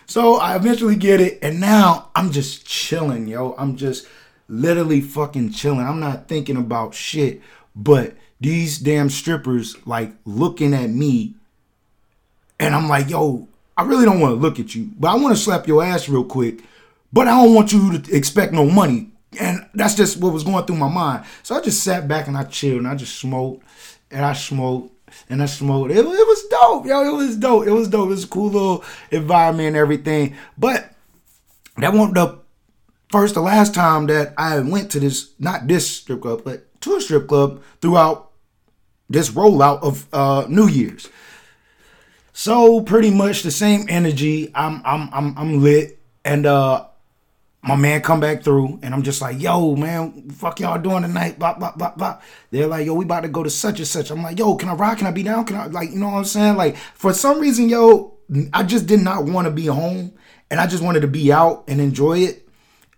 So 0.05 0.37
I 0.37 0.57
eventually 0.57 0.97
get 0.97 1.23
it. 1.23 1.39
And 1.41 1.59
now 1.59 2.11
I'm 2.15 2.33
just 2.33 2.67
chilling, 2.67 3.29
yo. 3.29 3.55
I'm 3.57 3.77
just 3.77 4.07
literally 4.47 5.01
fucking 5.01 5.53
chilling. 5.53 5.87
I'm 5.87 6.01
not 6.01 6.29
thinking 6.29 6.59
about 6.59 6.93
shit. 6.93 7.41
But 7.75 8.15
these 8.43 8.79
damn 8.79 9.09
strippers 9.09 9.75
like 9.87 10.13
looking 10.27 10.75
at 10.75 10.91
me 10.91 11.37
and 12.63 12.77
I'm 12.77 12.89
like, 12.89 13.11
yo, 13.11 13.49
I 13.77 13.83
really 13.83 14.05
don't 14.05 14.21
want 14.21 14.37
to 14.37 14.41
look 14.41 14.61
at 14.61 14.75
you, 14.75 14.91
but 14.99 15.09
I 15.09 15.17
want 15.17 15.37
to 15.37 15.43
slap 15.43 15.67
your 15.67 15.83
ass 15.83 16.09
real 16.09 16.25
quick. 16.25 16.63
But 17.13 17.27
I 17.27 17.43
don't 17.43 17.55
want 17.55 17.73
you 17.73 17.99
to 17.99 18.17
expect 18.17 18.53
no 18.53 18.65
money. 18.67 19.11
And 19.39 19.67
that's 19.75 19.95
just 19.95 20.19
what 20.19 20.33
was 20.33 20.45
going 20.45 20.65
through 20.65 20.77
my 20.77 20.89
mind. 20.89 21.25
So 21.43 21.57
I 21.57 21.61
just 21.61 21.83
sat 21.83 22.07
back 22.07 22.29
and 22.29 22.37
I 22.37 22.45
chilled 22.45 22.79
and 22.79 22.89
I 22.89 22.95
just 22.95 23.19
smoked 23.19 23.65
and 24.11 24.25
I 24.25 24.33
smoked 24.33 24.95
and 25.29 25.43
I 25.43 25.47
smoked. 25.47 25.91
It, 25.91 25.99
it 25.99 26.05
was 26.05 26.47
dope, 26.51 26.87
yo. 26.87 27.03
It 27.03 27.17
was 27.17 27.37
dope. 27.37 27.67
It 27.67 27.73
was 27.73 27.89
dope. 27.89 28.07
It 28.07 28.11
was 28.11 28.25
a 28.25 28.29
cool 28.29 28.51
little 28.51 28.85
environment 29.11 29.69
and 29.69 29.77
everything. 29.77 30.37
But 30.57 30.95
that 31.79 31.93
wasn't 31.93 32.15
the 32.15 32.39
first, 33.11 33.35
the 33.35 33.43
last 33.43 33.75
time 33.75 34.07
that 34.07 34.35
I 34.39 34.61
went 34.61 34.91
to 34.93 35.01
this, 35.01 35.33
not 35.39 35.67
this 35.67 35.91
strip 35.91 36.23
club, 36.23 36.43
but 36.45 36.81
to 36.83 36.95
a 36.95 37.01
strip 37.01 37.27
club 37.27 37.61
throughout 37.81 38.31
this 39.11 39.31
rollout 39.31 39.83
of 39.83 40.07
uh, 40.13 40.47
New 40.49 40.69
Year's. 40.69 41.09
So 42.33 42.81
pretty 42.81 43.11
much 43.11 43.43
the 43.43 43.51
same 43.51 43.87
energy. 43.89 44.51
I'm 44.55 44.83
I'm 44.85 45.09
I'm 45.13 45.39
I'm 45.39 45.63
lit. 45.63 45.99
And 46.25 46.47
uh 46.47 46.87
my 47.65 47.77
man 47.77 48.03
come 48.03 48.19
back 48.19 48.43
through 48.43 48.81
and 48.83 48.93
I'm 48.93 49.03
just 49.03 49.21
like, 49.21 49.41
yo, 49.41 49.77
man, 49.77 50.31
fuck 50.31 50.59
y'all 50.59 50.81
doing 50.81 51.03
tonight? 51.03 51.39
Blah, 51.39 51.55
blah, 51.55 51.71
blah, 51.71 51.95
blah. 51.95 52.21
They're 52.51 52.67
like, 52.67 52.87
yo, 52.87 52.95
we 52.95 53.05
about 53.05 53.21
to 53.21 53.29
go 53.29 53.45
to 53.45 53.51
such 53.51 53.79
and 53.79 53.87
such. 53.87 54.11
I'm 54.11 54.21
like, 54.21 54.37
yo, 54.37 54.57
can 54.57 54.69
I 54.69 54.75
rock? 54.75 54.99
Can 54.99 55.07
I 55.07 55.13
be 55.13 55.23
down? 55.23 55.45
Can 55.45 55.57
I 55.57 55.67
like, 55.67 55.91
you 55.91 55.99
know 55.99 56.07
what 56.07 56.19
I'm 56.19 56.25
saying? 56.25 56.57
Like, 56.57 56.77
for 56.77 57.13
some 57.13 57.39
reason, 57.39 57.69
yo, 57.69 58.15
I 58.53 58.65
just 58.65 58.87
did 58.87 59.01
not 59.01 59.27
want 59.27 59.45
to 59.45 59.53
be 59.53 59.67
home 59.67 60.13
and 60.51 60.59
I 60.59 60.67
just 60.67 60.83
wanted 60.83 61.01
to 61.03 61.09
be 61.09 61.33
out 61.33 61.63
and 61.69 61.81
enjoy 61.81 62.19
it. 62.19 62.49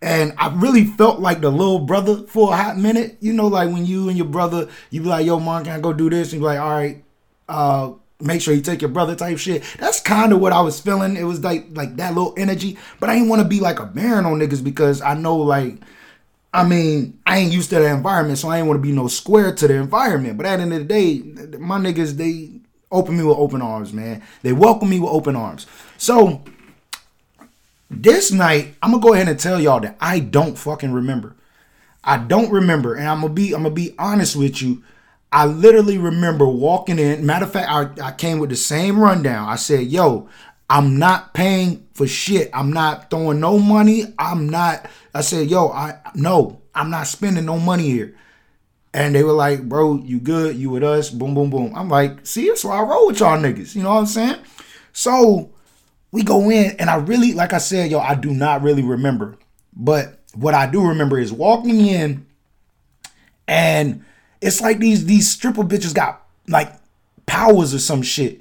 And 0.01 0.33
I 0.39 0.55
really 0.55 0.85
felt 0.85 1.21
like 1.21 1.43
the 1.43 1.51
little 1.51 1.81
brother 1.81 2.27
for 2.27 2.53
a 2.53 2.57
hot 2.57 2.79
minute. 2.79 3.19
You 3.21 3.35
know, 3.35 3.49
like 3.49 3.69
when 3.71 3.85
you 3.85 4.09
and 4.09 4.17
your 4.17 4.29
brother, 4.29 4.69
you 4.89 5.03
be 5.03 5.09
like, 5.09 5.27
yo, 5.27 5.41
mom, 5.41 5.65
can 5.65 5.75
I 5.75 5.81
go 5.81 5.93
do 5.93 6.09
this? 6.09 6.33
And 6.33 6.35
you 6.35 6.39
be 6.41 6.45
like, 6.47 6.59
all 6.59 6.71
right, 6.71 7.05
uh, 7.51 7.93
make 8.25 8.41
sure 8.41 8.55
you 8.55 8.61
take 8.61 8.81
your 8.81 8.91
brother 8.91 9.15
type 9.15 9.39
shit. 9.39 9.63
That's 9.79 10.01
kind 10.01 10.33
of 10.33 10.41
what 10.41 10.53
I 10.53 10.61
was 10.61 10.81
feeling. 10.81 11.17
It 11.17 11.25
was 11.25 11.43
like 11.45 11.67
like 11.71 11.97
that 11.97 12.15
little 12.15 12.35
energy, 12.37 12.79
but 13.01 13.11
I 13.11 13.15
didn't 13.15 13.29
want 13.29 13.43
to 13.43 13.49
be 13.49 13.61
like 13.61 13.79
a 13.79 13.87
baron 13.87 14.27
on 14.27 14.39
niggas 14.39 14.65
because 14.65 15.01
I 15.01 15.15
know 15.15 15.37
like 15.37 15.79
I 16.53 16.65
mean 16.65 17.21
I 17.27 17.39
ain't 17.39 17.53
used 17.53 17.71
to 17.71 17.77
the 17.77 17.87
environment, 17.87 18.39
so 18.39 18.49
I 18.49 18.59
ain't 18.59 18.67
want 18.67 18.79
to 18.79 18.83
be 18.83 18.93
no 18.93 19.09
square 19.09 19.55
to 19.55 19.69
the 19.69 19.75
environment. 19.75 20.37
But 20.37 20.47
at 20.47 20.57
the 20.57 20.63
end 20.63 20.73
of 20.73 20.79
the 20.81 20.85
day, 20.85 21.59
my 21.59 21.79
niggas 21.79 22.17
they 22.17 22.61
open 22.91 23.17
me 23.17 23.25
with 23.25 23.37
open 23.37 23.61
arms, 23.61 23.93
man. 23.93 24.23
They 24.43 24.53
welcome 24.53 24.89
me 24.89 25.01
with 25.01 25.11
open 25.11 25.37
arms. 25.37 25.67
So 25.99 26.43
this 27.91 28.33
night, 28.33 28.75
I'm 28.83 28.93
gonna 28.93 29.03
go 29.03 29.15
ahead 29.15 29.29
and 29.29 29.39
tell 29.39 29.61
y'all 29.61 29.81
that 29.81 29.97
I 30.01 30.21
don't 30.21 30.57
fucking 30.57 30.93
remember. 30.93 31.37
I 32.03 32.19
don't 32.19 32.51
remember, 32.51 32.95
and 32.95 33.09
I'm 33.09 33.21
gonna 33.21 33.33
be 33.33 33.53
I'm 33.55 33.63
gonna 33.63 33.75
be 33.75 33.95
honest 33.99 34.37
with 34.37 34.63
you. 34.63 34.83
I 35.35 35.47
literally 35.47 35.99
remember 35.99 36.47
walking 36.47 37.01
in. 37.01 37.27
Matter 37.27 37.47
of 37.47 37.53
fact, 37.53 37.69
I, 38.01 38.07
I 38.07 38.13
came 38.13 38.39
with 38.39 38.51
the 38.51 38.57
same 38.57 39.01
rundown. 39.01 39.49
I 39.49 39.57
said, 39.57 39.89
yo, 39.89 40.29
I'm 40.71 41.01
not 41.01 41.35
paying 41.35 41.89
for 41.93 42.07
shit. 42.07 42.51
I'm 42.55 42.73
not 42.73 43.11
throwing 43.11 43.41
no 43.41 43.59
money. 43.59 44.05
I'm 44.17 44.49
not. 44.49 44.89
I 45.13 45.23
said, 45.23 45.51
yo, 45.51 45.71
I 45.71 45.99
no, 46.15 46.63
I'm 46.73 46.89
not 46.89 47.09
spending 47.09 47.45
no 47.47 47.59
money 47.59 47.91
here. 47.91 48.17
And 48.95 49.13
they 49.13 49.25
were 49.25 49.33
like, 49.33 49.69
bro, 49.69 49.97
you 49.97 50.21
good? 50.21 50.55
You 50.55 50.71
with 50.71 50.85
us? 50.85 51.11
Boom, 51.11 51.35
boom, 51.35 51.51
boom. 51.51 51.73
I'm 51.75 51.89
like, 51.89 52.25
see, 52.25 52.55
so 52.55 52.71
I 52.71 52.83
roll 52.83 53.09
with 53.09 53.19
y'all 53.19 53.37
niggas. 53.37 53.75
You 53.75 53.83
know 53.83 53.91
what 53.91 53.99
I'm 53.99 54.07
saying? 54.07 54.41
So 54.93 55.51
we 56.13 56.23
go 56.23 56.49
in, 56.49 56.77
and 56.79 56.89
I 56.89 56.95
really, 56.95 57.33
like 57.33 57.53
I 57.53 57.59
said, 57.59 57.91
yo, 57.91 57.99
I 57.99 58.15
do 58.15 58.31
not 58.31 58.63
really 58.63 58.85
remember. 58.85 59.37
But 59.75 60.21
what 60.35 60.55
I 60.55 60.71
do 60.71 60.87
remember 60.87 61.19
is 61.19 61.33
walking 61.33 61.81
in 61.81 62.25
and 63.49 64.05
it's 64.45 64.61
like 64.61 64.79
these 64.79 65.07
these 65.07 65.29
stripper 65.29 65.63
bitches 65.63 65.95
got 65.95 66.27
like 66.47 66.71
powers 67.25 67.73
or 67.73 67.79
some 67.79 68.03
shit 68.03 68.41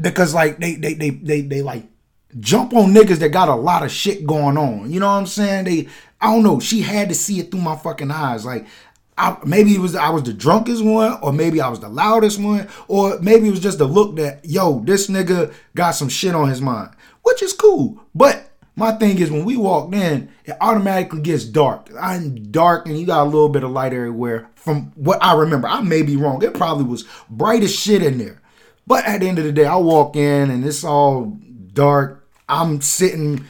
because 0.00 0.32
like 0.32 0.58
they 0.58 0.76
they 0.76 0.94
they 0.94 1.10
they, 1.10 1.40
they 1.40 1.60
like 1.60 1.84
jump 2.38 2.72
on 2.72 2.94
niggas 2.94 3.18
that 3.18 3.30
got 3.30 3.48
a 3.48 3.54
lot 3.54 3.82
of 3.82 3.90
shit 3.90 4.26
going 4.26 4.56
on. 4.56 4.90
You 4.90 5.00
know 5.00 5.08
what 5.08 5.18
I'm 5.18 5.26
saying? 5.26 5.64
They 5.64 5.88
I 6.20 6.32
don't 6.32 6.44
know. 6.44 6.60
She 6.60 6.82
had 6.82 7.08
to 7.08 7.14
see 7.16 7.40
it 7.40 7.50
through 7.50 7.62
my 7.62 7.76
fucking 7.76 8.12
eyes. 8.12 8.46
Like 8.46 8.66
I, 9.18 9.36
maybe 9.44 9.74
it 9.74 9.80
was 9.80 9.96
I 9.96 10.10
was 10.10 10.22
the 10.22 10.32
drunkest 10.32 10.84
one, 10.84 11.18
or 11.20 11.32
maybe 11.32 11.60
I 11.60 11.68
was 11.68 11.80
the 11.80 11.88
loudest 11.88 12.40
one, 12.40 12.68
or 12.86 13.18
maybe 13.20 13.48
it 13.48 13.50
was 13.50 13.60
just 13.60 13.78
the 13.78 13.86
look 13.86 14.14
that 14.16 14.44
yo, 14.44 14.80
this 14.80 15.08
nigga 15.08 15.52
got 15.74 15.92
some 15.92 16.08
shit 16.08 16.36
on 16.36 16.48
his 16.48 16.60
mind, 16.60 16.90
which 17.22 17.42
is 17.42 17.52
cool. 17.52 18.00
But 18.14 18.43
my 18.76 18.92
thing 18.92 19.18
is 19.18 19.30
when 19.30 19.44
we 19.44 19.56
walked 19.56 19.94
in, 19.94 20.30
it 20.44 20.56
automatically 20.60 21.20
gets 21.20 21.44
dark. 21.44 21.88
I'm 22.00 22.50
dark 22.50 22.86
and 22.86 22.98
you 22.98 23.06
got 23.06 23.22
a 23.22 23.30
little 23.30 23.48
bit 23.48 23.62
of 23.62 23.70
light 23.70 23.92
everywhere. 23.92 24.48
From 24.56 24.92
what 24.96 25.22
I 25.22 25.34
remember, 25.34 25.68
I 25.68 25.80
may 25.82 26.02
be 26.02 26.16
wrong. 26.16 26.42
It 26.42 26.54
probably 26.54 26.84
was 26.84 27.04
bright 27.30 27.62
as 27.62 27.74
shit 27.74 28.02
in 28.02 28.18
there. 28.18 28.40
But 28.86 29.06
at 29.06 29.20
the 29.20 29.28
end 29.28 29.38
of 29.38 29.44
the 29.44 29.52
day, 29.52 29.64
I 29.64 29.76
walk 29.76 30.16
in 30.16 30.50
and 30.50 30.64
it's 30.64 30.84
all 30.84 31.38
dark. 31.72 32.28
I'm 32.48 32.80
sitting 32.80 33.44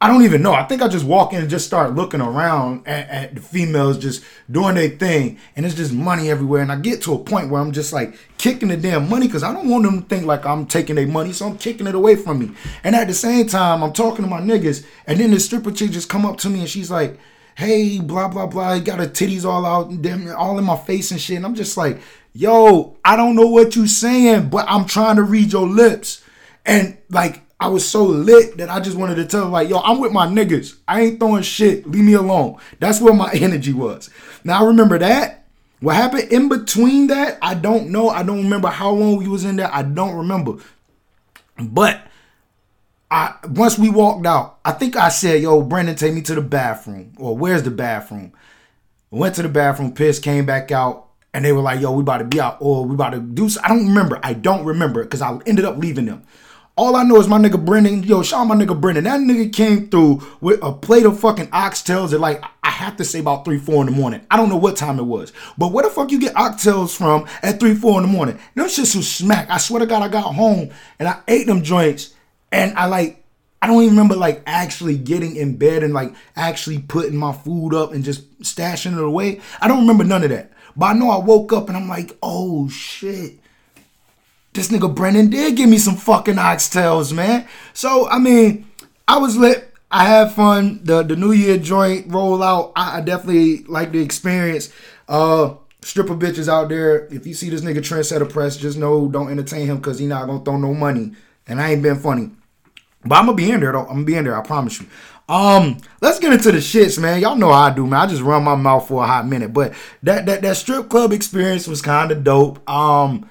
I 0.00 0.06
don't 0.06 0.22
even 0.22 0.42
know. 0.42 0.52
I 0.52 0.62
think 0.62 0.80
I 0.80 0.86
just 0.86 1.04
walk 1.04 1.32
in 1.32 1.40
and 1.40 1.50
just 1.50 1.66
start 1.66 1.96
looking 1.96 2.20
around 2.20 2.86
at, 2.86 3.08
at, 3.08 3.34
the 3.34 3.40
females 3.40 3.98
just 3.98 4.22
doing 4.48 4.76
their 4.76 4.90
thing, 4.90 5.38
and 5.56 5.66
it's 5.66 5.74
just 5.74 5.92
money 5.92 6.30
everywhere. 6.30 6.62
And 6.62 6.70
I 6.70 6.76
get 6.76 7.02
to 7.02 7.14
a 7.14 7.18
point 7.18 7.50
where 7.50 7.60
I'm 7.60 7.72
just 7.72 7.92
like 7.92 8.16
kicking 8.38 8.68
the 8.68 8.76
damn 8.76 9.08
money 9.08 9.26
because 9.26 9.42
I 9.42 9.52
don't 9.52 9.68
want 9.68 9.82
them 9.82 10.02
to 10.02 10.08
think 10.08 10.24
like 10.24 10.46
I'm 10.46 10.66
taking 10.66 10.94
their 10.94 11.08
money, 11.08 11.32
so 11.32 11.48
I'm 11.48 11.58
kicking 11.58 11.88
it 11.88 11.96
away 11.96 12.14
from 12.14 12.38
me. 12.38 12.52
And 12.84 12.94
at 12.94 13.08
the 13.08 13.14
same 13.14 13.48
time, 13.48 13.82
I'm 13.82 13.92
talking 13.92 14.24
to 14.24 14.30
my 14.30 14.40
niggas, 14.40 14.86
and 15.08 15.18
then 15.18 15.32
the 15.32 15.40
stripper 15.40 15.72
chick 15.72 15.90
just 15.90 16.08
come 16.08 16.24
up 16.24 16.36
to 16.38 16.48
me 16.48 16.60
and 16.60 16.68
she's 16.68 16.92
like, 16.92 17.18
"Hey, 17.56 17.98
blah 17.98 18.28
blah 18.28 18.46
blah," 18.46 18.74
you 18.74 18.82
got 18.82 19.00
her 19.00 19.08
titties 19.08 19.44
all 19.44 19.66
out, 19.66 20.00
damn, 20.00 20.32
all 20.36 20.60
in 20.60 20.64
my 20.64 20.76
face 20.76 21.10
and 21.10 21.20
shit. 21.20 21.38
And 21.38 21.44
I'm 21.44 21.56
just 21.56 21.76
like, 21.76 22.00
"Yo, 22.32 22.96
I 23.04 23.16
don't 23.16 23.34
know 23.34 23.48
what 23.48 23.74
you 23.74 23.88
saying, 23.88 24.48
but 24.50 24.64
I'm 24.68 24.84
trying 24.84 25.16
to 25.16 25.24
read 25.24 25.52
your 25.52 25.66
lips." 25.66 26.22
And 26.64 26.98
like 27.10 27.42
I 27.60 27.68
was 27.68 27.88
so 27.88 28.04
lit 28.04 28.56
that 28.58 28.70
I 28.70 28.78
just 28.78 28.96
wanted 28.96 29.16
to 29.16 29.24
tell 29.24 29.44
him, 29.44 29.50
like, 29.50 29.68
yo, 29.68 29.78
I'm 29.78 29.98
with 30.00 30.12
my 30.12 30.26
niggas. 30.26 30.76
I 30.86 31.00
ain't 31.02 31.18
throwing 31.18 31.42
shit. 31.42 31.86
Leave 31.86 32.04
me 32.04 32.12
alone. 32.12 32.58
That's 32.78 33.00
where 33.00 33.14
my 33.14 33.30
energy 33.34 33.72
was. 33.72 34.10
Now 34.44 34.62
I 34.62 34.66
remember 34.66 34.98
that. 34.98 35.46
What 35.80 35.96
happened 35.96 36.32
in 36.32 36.48
between 36.48 37.06
that, 37.08 37.38
I 37.40 37.54
don't 37.54 37.90
know. 37.90 38.08
I 38.08 38.22
don't 38.22 38.42
remember 38.42 38.68
how 38.68 38.90
long 38.90 39.16
we 39.16 39.28
was 39.28 39.44
in 39.44 39.56
there. 39.56 39.72
I 39.72 39.82
don't 39.82 40.16
remember. 40.16 40.56
But 41.56 42.02
I 43.10 43.34
once 43.48 43.78
we 43.78 43.88
walked 43.88 44.26
out, 44.26 44.58
I 44.64 44.72
think 44.72 44.96
I 44.96 45.08
said, 45.08 45.42
"Yo, 45.42 45.62
Brendan, 45.62 45.94
take 45.96 46.14
me 46.14 46.22
to 46.22 46.34
the 46.34 46.42
bathroom." 46.42 47.12
Or 47.16 47.36
where's 47.36 47.62
the 47.62 47.70
bathroom? 47.70 48.32
Went 49.10 49.36
to 49.36 49.42
the 49.42 49.48
bathroom, 49.48 49.92
pissed, 49.92 50.22
came 50.22 50.44
back 50.46 50.70
out, 50.70 51.06
and 51.32 51.44
they 51.44 51.52
were 51.52 51.62
like, 51.62 51.80
"Yo, 51.80 51.92
we 51.92 52.02
about 52.02 52.18
to 52.18 52.24
be 52.24 52.40
out, 52.40 52.58
or 52.60 52.84
we 52.84 52.94
about 52.94 53.10
to 53.10 53.20
do." 53.20 53.48
I 53.62 53.68
don't 53.68 53.86
remember. 53.86 54.20
I 54.22 54.34
don't 54.34 54.64
remember 54.64 55.04
because 55.04 55.22
I 55.22 55.38
ended 55.46 55.64
up 55.64 55.78
leaving 55.78 56.06
them. 56.06 56.24
All 56.78 56.94
I 56.94 57.02
know 57.02 57.16
is 57.16 57.26
my 57.26 57.38
nigga 57.38 57.62
Brendan, 57.62 58.04
yo, 58.04 58.22
shout 58.22 58.42
out 58.42 58.44
my 58.44 58.54
nigga 58.54 58.80
Brendan. 58.80 59.02
That 59.02 59.18
nigga 59.18 59.52
came 59.52 59.88
through 59.88 60.22
with 60.40 60.62
a 60.62 60.72
plate 60.72 61.06
of 61.06 61.18
fucking 61.18 61.48
oxtails 61.48 62.12
at 62.12 62.20
like, 62.20 62.40
I 62.62 62.70
have 62.70 62.96
to 62.98 63.04
say 63.04 63.18
about 63.18 63.44
3, 63.44 63.58
4 63.58 63.80
in 63.80 63.86
the 63.86 63.98
morning. 64.00 64.24
I 64.30 64.36
don't 64.36 64.48
know 64.48 64.56
what 64.56 64.76
time 64.76 65.00
it 65.00 65.04
was. 65.04 65.32
But 65.58 65.72
where 65.72 65.82
the 65.82 65.90
fuck 65.90 66.12
you 66.12 66.20
get 66.20 66.36
oxtails 66.36 66.96
from 66.96 67.26
at 67.42 67.58
3, 67.58 67.74
4 67.74 68.00
in 68.00 68.06
the 68.06 68.12
morning? 68.12 68.38
Them 68.54 68.66
shits 68.66 68.94
was 68.94 69.10
smack. 69.10 69.50
I 69.50 69.58
swear 69.58 69.80
to 69.80 69.86
God, 69.86 70.02
I 70.02 70.08
got 70.08 70.36
home 70.36 70.70
and 71.00 71.08
I 71.08 71.18
ate 71.26 71.48
them 71.48 71.64
joints 71.64 72.14
and 72.52 72.78
I 72.78 72.86
like, 72.86 73.24
I 73.60 73.66
don't 73.66 73.82
even 73.82 73.96
remember 73.96 74.14
like 74.14 74.44
actually 74.46 74.98
getting 74.98 75.34
in 75.34 75.56
bed 75.56 75.82
and 75.82 75.92
like 75.92 76.14
actually 76.36 76.78
putting 76.78 77.16
my 77.16 77.32
food 77.32 77.74
up 77.74 77.92
and 77.92 78.04
just 78.04 78.40
stashing 78.40 78.96
it 78.96 79.02
away. 79.02 79.40
I 79.60 79.66
don't 79.66 79.80
remember 79.80 80.04
none 80.04 80.22
of 80.22 80.30
that. 80.30 80.52
But 80.76 80.86
I 80.86 80.92
know 80.92 81.10
I 81.10 81.18
woke 81.18 81.52
up 81.52 81.66
and 81.66 81.76
I'm 81.76 81.88
like, 81.88 82.16
oh 82.22 82.68
shit 82.68 83.40
this 84.58 84.68
nigga 84.68 84.94
Brendan 84.94 85.30
did 85.30 85.56
give 85.56 85.70
me 85.70 85.78
some 85.78 85.96
fucking 85.96 86.34
oxtails, 86.34 87.12
man. 87.12 87.46
So 87.72 88.08
I 88.08 88.18
mean, 88.18 88.66
I 89.06 89.18
was 89.18 89.36
lit. 89.36 89.72
I 89.90 90.04
had 90.04 90.32
fun. 90.32 90.80
The 90.82 91.02
the 91.02 91.16
New 91.16 91.32
Year 91.32 91.56
joint 91.58 92.08
rollout. 92.08 92.72
I, 92.76 92.98
I 92.98 93.00
definitely 93.00 93.64
like 93.64 93.92
the 93.92 94.00
experience. 94.00 94.70
Uh 95.08 95.54
stripper 95.82 96.16
bitches 96.16 96.48
out 96.48 96.68
there. 96.68 97.06
If 97.06 97.26
you 97.26 97.34
see 97.34 97.50
this 97.50 97.62
nigga 97.62 97.78
trendsetter 97.78 98.28
press, 98.28 98.56
just 98.56 98.76
know 98.76 99.08
don't 99.08 99.30
entertain 99.30 99.66
him 99.66 99.76
because 99.78 99.98
he 99.98 100.06
not 100.06 100.26
gonna 100.26 100.44
throw 100.44 100.56
no 100.56 100.74
money. 100.74 101.12
And 101.46 101.60
I 101.60 101.72
ain't 101.72 101.82
been 101.82 101.98
funny. 101.98 102.30
But 103.04 103.16
I'm 103.16 103.26
gonna 103.26 103.36
be 103.36 103.50
in 103.50 103.60
there 103.60 103.72
though. 103.72 103.82
I'm 103.82 103.86
gonna 103.86 104.04
be 104.04 104.16
in 104.16 104.24
there, 104.24 104.36
I 104.36 104.42
promise 104.42 104.80
you. 104.80 104.88
Um, 105.28 105.78
let's 106.00 106.18
get 106.18 106.32
into 106.32 106.50
the 106.50 106.58
shits, 106.58 106.98
man. 106.98 107.20
Y'all 107.20 107.36
know 107.36 107.52
how 107.52 107.64
I 107.64 107.70
do, 107.70 107.86
man. 107.86 108.00
I 108.00 108.06
just 108.06 108.22
run 108.22 108.44
my 108.44 108.54
mouth 108.54 108.88
for 108.88 109.04
a 109.04 109.06
hot 109.06 109.26
minute. 109.26 109.52
But 109.52 109.74
that 110.02 110.26
that 110.26 110.42
that 110.42 110.56
strip 110.56 110.88
club 110.88 111.12
experience 111.12 111.68
was 111.68 111.80
kind 111.82 112.10
of 112.10 112.24
dope. 112.24 112.68
Um, 112.68 113.28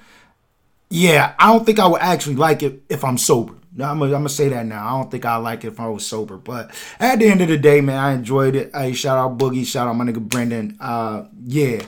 yeah, 0.90 1.34
I 1.38 1.52
don't 1.52 1.64
think 1.64 1.78
I 1.78 1.86
would 1.86 2.00
actually 2.00 2.36
like 2.36 2.62
it 2.62 2.82
if 2.88 3.04
I'm 3.04 3.18
sober. 3.18 3.54
I'm 3.74 3.98
gonna, 4.00 4.06
I'm 4.06 4.10
gonna 4.10 4.28
say 4.28 4.48
that 4.48 4.66
now. 4.66 4.86
I 4.86 4.98
don't 4.98 5.10
think 5.10 5.24
I 5.24 5.36
like 5.36 5.64
it 5.64 5.68
if 5.68 5.80
I 5.80 5.88
was 5.88 6.04
sober. 6.04 6.36
But 6.36 6.70
at 6.98 7.18
the 7.18 7.26
end 7.26 7.40
of 7.42 7.48
the 7.48 7.58
day, 7.58 7.80
man, 7.80 7.98
I 7.98 8.12
enjoyed 8.12 8.56
it. 8.56 8.70
Hey, 8.74 8.92
shout 8.92 9.18
out 9.18 9.38
Boogie, 9.38 9.64
shout 9.64 9.86
out 9.86 9.94
my 9.94 10.04
nigga 10.04 10.20
Brendan. 10.20 10.76
Uh, 10.80 11.26
yeah, 11.44 11.82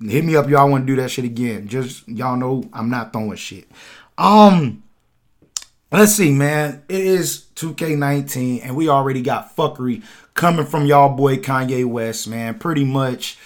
hit 0.00 0.24
me 0.24 0.36
up, 0.36 0.48
y'all 0.48 0.68
want 0.68 0.86
to 0.86 0.92
do 0.92 1.00
that 1.00 1.10
shit 1.10 1.24
again. 1.24 1.68
Just 1.68 2.08
y'all 2.08 2.36
know 2.36 2.68
I'm 2.72 2.90
not 2.90 3.12
throwing 3.12 3.36
shit. 3.36 3.68
Um, 4.18 4.82
let's 5.92 6.12
see, 6.12 6.32
man. 6.32 6.82
It 6.88 7.00
is 7.00 7.46
2K19, 7.56 8.64
and 8.64 8.74
we 8.74 8.88
already 8.88 9.22
got 9.22 9.54
fuckery 9.54 10.02
coming 10.34 10.66
from 10.66 10.86
y'all 10.86 11.14
boy 11.14 11.36
Kanye 11.36 11.84
West, 11.84 12.26
man. 12.26 12.58
Pretty 12.58 12.84
much 12.84 13.38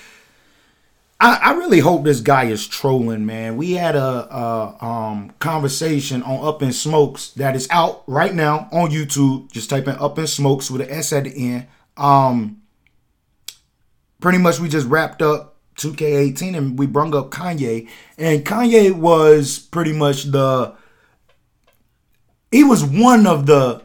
I, 1.21 1.41
I, 1.43 1.53
really 1.55 1.81
hope 1.81 2.05
this 2.05 2.21
guy 2.21 2.45
is 2.45 2.67
trolling, 2.67 3.27
man. 3.27 3.57
We 3.57 3.73
had 3.73 3.97
a, 3.97 4.35
a 4.35 4.85
um, 4.85 5.33
conversation 5.41 6.23
on 6.23 6.47
Up 6.47 6.63
in 6.63 6.73
Smokes 6.73 7.31
that 7.31 7.57
is 7.57 7.67
out 7.71 8.05
right 8.07 8.33
now 8.33 8.69
on 8.71 8.91
YouTube. 8.91 9.51
Just 9.51 9.69
type 9.69 9.89
in 9.89 9.97
Up 9.97 10.19
in 10.19 10.29
Smokes 10.29 10.71
with 10.71 10.81
an 10.81 10.91
S 10.91 11.13
at 11.13 11.25
the 11.25 11.55
end. 11.55 11.67
Um, 11.97 12.63
pretty 14.21 14.39
much, 14.39 14.61
we 14.61 14.69
just 14.69 14.87
wrapped 14.87 15.21
up 15.21 15.57
2K18 15.79 16.57
and 16.57 16.79
we 16.79 16.87
brung 16.87 17.15
up 17.17 17.31
Kanye. 17.31 17.89
And 18.17 18.45
Kanye 18.45 18.93
was 18.93 19.59
pretty 19.59 19.93
much 19.93 20.25
the. 20.25 20.75
He 22.53 22.63
was 22.63 22.85
one 22.85 23.27
of 23.27 23.47
the 23.47 23.83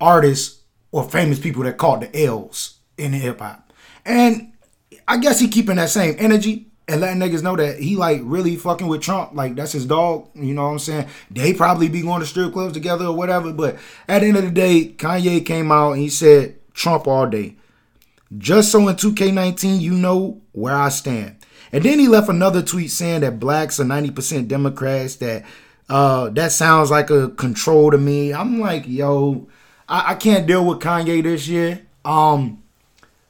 artists 0.00 0.62
or 0.90 1.08
famous 1.08 1.38
people 1.38 1.62
that 1.64 1.76
caught 1.76 2.00
the 2.00 2.24
L's 2.24 2.78
in 2.96 3.12
hip 3.12 3.40
hop. 3.40 3.72
And 4.04 4.51
I 5.06 5.18
guess 5.18 5.40
he 5.40 5.48
keeping 5.48 5.76
that 5.76 5.90
same 5.90 6.16
energy 6.18 6.66
and 6.88 7.00
letting 7.00 7.20
niggas 7.20 7.42
know 7.42 7.56
that 7.56 7.78
he 7.78 7.96
like 7.96 8.20
really 8.22 8.56
fucking 8.56 8.86
with 8.86 9.02
Trump. 9.02 9.34
Like 9.34 9.54
that's 9.54 9.72
his 9.72 9.86
dog. 9.86 10.28
You 10.34 10.54
know 10.54 10.64
what 10.64 10.72
I'm 10.72 10.78
saying? 10.78 11.08
They 11.30 11.54
probably 11.54 11.88
be 11.88 12.02
going 12.02 12.20
to 12.20 12.26
strip 12.26 12.52
clubs 12.52 12.74
together 12.74 13.06
or 13.06 13.16
whatever. 13.16 13.52
But 13.52 13.78
at 14.08 14.20
the 14.20 14.28
end 14.28 14.36
of 14.36 14.44
the 14.44 14.50
day, 14.50 14.94
Kanye 14.96 15.44
came 15.44 15.70
out 15.70 15.92
and 15.92 16.02
he 16.02 16.08
said 16.08 16.56
Trump 16.74 17.06
all 17.06 17.26
day. 17.26 17.56
Just 18.36 18.72
so 18.72 18.88
in 18.88 18.96
2K19, 18.96 19.80
you 19.80 19.92
know 19.92 20.40
where 20.52 20.74
I 20.74 20.88
stand. 20.88 21.36
And 21.70 21.84
then 21.84 21.98
he 21.98 22.08
left 22.08 22.28
another 22.28 22.62
tweet 22.62 22.90
saying 22.90 23.20
that 23.22 23.40
blacks 23.40 23.78
are 23.80 23.84
90% 23.84 24.48
Democrats. 24.48 25.16
That 25.16 25.44
uh 25.88 26.30
that 26.30 26.52
sounds 26.52 26.90
like 26.90 27.10
a 27.10 27.28
control 27.30 27.90
to 27.90 27.98
me. 27.98 28.32
I'm 28.32 28.60
like, 28.60 28.84
yo, 28.86 29.48
I, 29.88 30.12
I 30.12 30.14
can't 30.14 30.46
deal 30.46 30.66
with 30.66 30.80
Kanye 30.80 31.22
this 31.22 31.48
year. 31.48 31.86
Um 32.04 32.61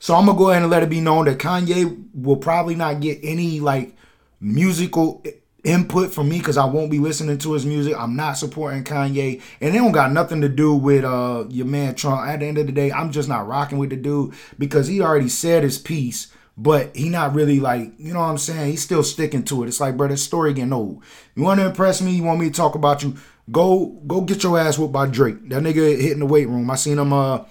so 0.03 0.17
I'm 0.17 0.27
gonna 0.27 0.37
go 0.37 0.51
ahead 0.51 0.63
and 0.63 0.71
let 0.71 0.83
it 0.83 0.91
be 0.91 1.01
known 1.01 1.27
that 1.27 1.39
Kanye 1.39 2.09
will 2.13 2.35
probably 2.35 2.75
not 2.75 2.99
get 2.99 3.21
any 3.23 3.61
like 3.61 3.95
musical 4.41 5.23
input 5.63 6.13
from 6.13 6.29
me 6.29 6.39
because 6.39 6.57
I 6.57 6.65
won't 6.65 6.91
be 6.91 6.99
listening 6.99 7.39
to 7.39 7.53
his 7.53 7.65
music. 7.65 7.95
I'm 7.97 8.17
not 8.17 8.33
supporting 8.33 8.83
Kanye, 8.83 9.41
and 9.61 9.73
it 9.73 9.79
don't 9.79 9.93
got 9.93 10.11
nothing 10.11 10.41
to 10.41 10.49
do 10.49 10.75
with 10.75 11.05
uh 11.05 11.45
your 11.51 11.67
man 11.67 11.95
Trump. 11.95 12.27
At 12.27 12.41
the 12.41 12.47
end 12.47 12.59
of 12.59 12.67
the 12.67 12.73
day, 12.73 12.91
I'm 12.91 13.13
just 13.13 13.29
not 13.29 13.47
rocking 13.47 13.79
with 13.79 13.91
the 13.91 13.97
dude 13.97 14.35
because 14.59 14.89
he 14.89 15.01
already 15.01 15.29
said 15.29 15.63
his 15.63 15.79
piece. 15.79 16.33
But 16.57 16.97
he 16.97 17.09
not 17.09 17.35
really 17.35 17.61
like, 17.61 17.93
you 17.97 18.13
know 18.13 18.21
what 18.21 18.27
I'm 18.27 18.39
saying? 18.39 18.73
He's 18.73 18.83
still 18.83 19.05
sticking 19.05 19.45
to 19.45 19.63
it. 19.63 19.69
It's 19.69 19.81
like, 19.81 19.97
bro, 19.97 20.09
this 20.09 20.23
story 20.23 20.53
getting 20.53 20.73
old. 20.73 21.03
You 21.35 21.45
want 21.45 21.61
to 21.61 21.67
impress 21.67 22.03
me? 22.03 22.11
You 22.11 22.25
want 22.25 22.41
me 22.41 22.51
to 22.51 22.53
talk 22.53 22.75
about 22.75 23.03
you? 23.03 23.17
Go, 23.51 23.87
go 24.07 24.21
get 24.21 24.43
your 24.43 24.59
ass 24.59 24.79
whooped 24.79 24.93
by 24.93 25.07
Drake. 25.07 25.49
That 25.49 25.63
nigga 25.63 25.99
hitting 25.99 26.19
the 26.19 26.27
weight 26.27 26.49
room. 26.49 26.71
I 26.71 26.75
seen 26.75 26.99
him 26.99 27.13
uh 27.13 27.45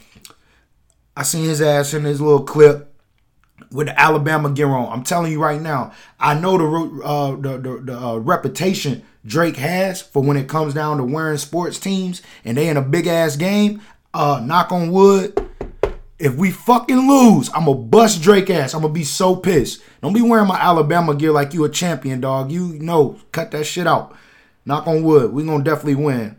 I 1.15 1.24
seen 1.24 1.45
his 1.45 1.62
ass 1.62 1.93
in 1.93 2.04
his 2.04 2.21
little 2.21 2.43
clip 2.43 2.93
with 3.71 3.88
the 3.88 4.00
Alabama 4.00 4.50
gear 4.50 4.67
on. 4.67 4.91
I'm 4.91 5.04
telling 5.04 5.32
you 5.32 5.41
right 5.41 5.62
now, 5.62 5.91
I 6.19 6.34
know 6.34 6.58
the 6.58 7.04
uh, 7.04 7.32
the, 7.36 7.58
the, 7.58 7.82
the 7.84 8.00
uh, 8.00 8.17
reputation 8.17 9.04
Drake 9.26 9.58
has 9.58 10.02
for 10.02 10.24
when 10.24 10.38
it 10.38 10.50
comes 10.50 10.74
down 10.74 10.97
to 10.97 11.04
wearing 11.04 11.38
sports 11.38 11.80
teams 11.80 12.21
and 12.43 12.58
they 12.58 12.67
in 12.69 12.78
a 12.78 12.82
big 12.82 13.08
ass 13.08 13.36
game. 13.36 13.82
Uh, 14.13 14.41
knock 14.43 14.71
on 14.71 14.91
wood. 14.91 15.38
If 16.19 16.36
we 16.36 16.52
fucking 16.52 17.08
lose, 17.10 17.50
I'm 17.50 17.65
gonna 17.65 17.80
bust 17.80 18.21
Drake 18.21 18.50
ass. 18.50 18.74
I'm 18.74 18.82
gonna 18.82 18.93
be 18.93 19.04
so 19.04 19.36
pissed. 19.36 19.82
Don't 20.02 20.13
be 20.13 20.21
wearing 20.21 20.47
my 20.47 20.60
Alabama 20.60 21.15
gear 21.15 21.32
like 21.32 21.54
you 21.54 21.63
a 21.63 21.69
champion, 21.69 22.21
dog. 22.21 22.52
You 22.52 22.78
know, 22.80 23.19
cut 23.32 23.52
that 23.52 23.65
shit 23.65 23.88
out. 23.88 24.15
Knock 24.65 24.86
on 24.86 25.04
wood. 25.04 25.34
We 25.34 25.43
gonna 25.43 25.63
definitely 25.63 25.95
win. 25.95 26.38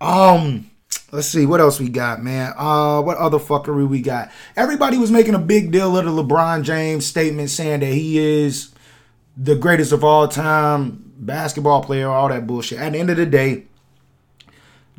Um, 0.00 0.70
Let's 1.12 1.28
see 1.28 1.44
what 1.44 1.60
else 1.60 1.78
we 1.78 1.90
got, 1.90 2.22
man. 2.22 2.54
Uh, 2.56 3.02
what 3.02 3.18
other 3.18 3.38
fuckery 3.38 3.86
we 3.86 4.00
got? 4.00 4.30
Everybody 4.56 4.96
was 4.96 5.10
making 5.10 5.34
a 5.34 5.38
big 5.38 5.70
deal 5.70 5.94
of 5.94 6.06
the 6.06 6.10
LeBron 6.10 6.62
James 6.62 7.04
statement 7.04 7.50
saying 7.50 7.80
that 7.80 7.92
he 7.92 8.18
is 8.18 8.70
the 9.36 9.54
greatest 9.54 9.92
of 9.92 10.02
all 10.02 10.26
time 10.26 11.12
basketball 11.18 11.82
player, 11.82 12.08
all 12.08 12.30
that 12.30 12.46
bullshit. 12.46 12.78
At 12.78 12.92
the 12.92 12.98
end 12.98 13.10
of 13.10 13.18
the 13.18 13.26
day, 13.26 13.64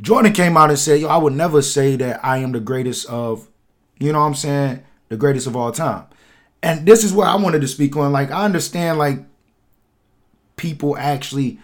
Jordan 0.01 0.33
came 0.33 0.55
out 0.55 0.69
and 0.69 0.77
said, 0.77 1.01
"Yo, 1.01 1.07
I 1.07 1.17
would 1.17 1.33
never 1.33 1.63
say 1.63 1.95
that 1.95 2.23
I 2.23 2.37
am 2.37 2.51
the 2.51 2.59
greatest 2.59 3.07
of, 3.07 3.47
you 3.97 4.11
know 4.11 4.19
what 4.19 4.27
I'm 4.27 4.35
saying, 4.35 4.83
the 5.09 5.17
greatest 5.17 5.47
of 5.47 5.55
all 5.55 5.71
time." 5.71 6.05
And 6.61 6.85
this 6.85 7.03
is 7.03 7.11
what 7.11 7.27
I 7.27 7.35
wanted 7.37 7.61
to 7.61 7.67
speak 7.67 7.97
on. 7.97 8.11
Like, 8.11 8.29
I 8.29 8.45
understand, 8.45 8.99
like, 8.99 9.19
people 10.57 10.95
actually 10.95 11.59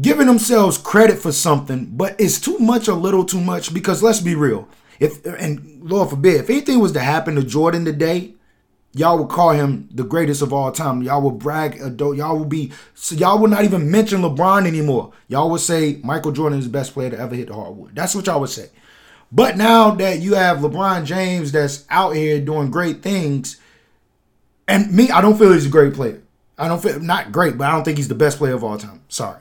giving 0.00 0.26
themselves 0.26 0.78
credit 0.78 1.18
for 1.18 1.32
something, 1.32 1.86
but 1.86 2.20
it's 2.20 2.40
too 2.40 2.58
much, 2.58 2.88
a 2.88 2.94
little 2.94 3.24
too 3.24 3.40
much. 3.40 3.72
Because 3.72 4.02
let's 4.02 4.20
be 4.20 4.34
real, 4.34 4.68
if 5.00 5.24
and 5.24 5.82
Lord 5.82 6.10
forbid, 6.10 6.40
if 6.40 6.50
anything 6.50 6.80
was 6.80 6.92
to 6.92 7.00
happen 7.00 7.34
to 7.36 7.42
Jordan 7.42 7.84
today, 7.84 8.34
y'all 8.92 9.18
would 9.18 9.28
call 9.28 9.50
him 9.50 9.88
the 9.92 10.04
greatest 10.04 10.42
of 10.42 10.52
all 10.52 10.72
time. 10.72 11.02
Y'all 11.02 11.22
would 11.22 11.38
brag, 11.38 11.78
y'all 11.98 12.38
would 12.38 12.48
be, 12.48 12.72
so 12.94 13.14
y'all 13.14 13.38
would 13.38 13.50
not 13.50 13.64
even 13.64 13.90
mention 13.90 14.22
LeBron 14.22 14.66
anymore. 14.66 15.12
Y'all 15.28 15.50
would 15.50 15.60
say 15.60 16.00
Michael 16.02 16.32
Jordan 16.32 16.58
is 16.58 16.66
the 16.66 16.72
best 16.72 16.92
player 16.92 17.10
to 17.10 17.18
ever 17.18 17.34
hit 17.34 17.48
the 17.48 17.54
hardwood. 17.54 17.94
That's 17.94 18.14
what 18.14 18.26
y'all 18.26 18.40
would 18.40 18.50
say. 18.50 18.70
But 19.32 19.56
now 19.56 19.90
that 19.96 20.20
you 20.20 20.34
have 20.34 20.58
LeBron 20.58 21.04
James 21.04 21.50
that's 21.50 21.84
out 21.90 22.14
here 22.14 22.40
doing 22.40 22.70
great 22.70 23.02
things, 23.02 23.60
and 24.68 24.92
me, 24.92 25.10
I 25.10 25.20
don't 25.20 25.36
feel 25.36 25.52
he's 25.52 25.66
a 25.66 25.70
great 25.70 25.94
player. 25.94 26.22
I 26.56 26.68
don't 26.68 26.80
feel 26.80 27.00
not 27.00 27.32
great, 27.32 27.58
but 27.58 27.66
I 27.66 27.72
don't 27.72 27.82
think 27.82 27.98
he's 27.98 28.06
the 28.06 28.14
best 28.14 28.38
player 28.38 28.54
of 28.54 28.62
all 28.62 28.78
time. 28.78 29.02
Sorry. 29.08 29.40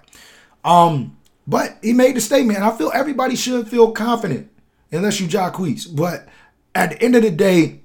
Um, 0.64 1.18
but 1.46 1.78
he 1.82 1.94
made 1.94 2.16
the 2.16 2.22
statement. 2.22 2.60
I 2.60 2.76
feel 2.78 2.92
everybody 2.94 3.36
should 3.36 3.68
feel 3.68 3.92
confident, 3.92 4.50
unless 4.92 5.20
you 5.20 5.28
Jacquees. 5.28 5.94
But 5.94 6.28
at 6.74 6.92
the 6.92 7.04
end 7.04 7.16
of 7.16 7.24
the 7.24 7.32
day, 7.32 7.82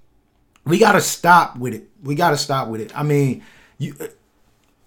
we 0.65 0.79
gotta 0.79 1.01
stop 1.01 1.57
with 1.57 1.75
it. 1.75 1.89
We 2.03 2.15
gotta 2.15 2.37
stop 2.37 2.69
with 2.69 2.81
it. 2.81 2.97
I 2.97 3.03
mean, 3.03 3.43
you 3.79 3.95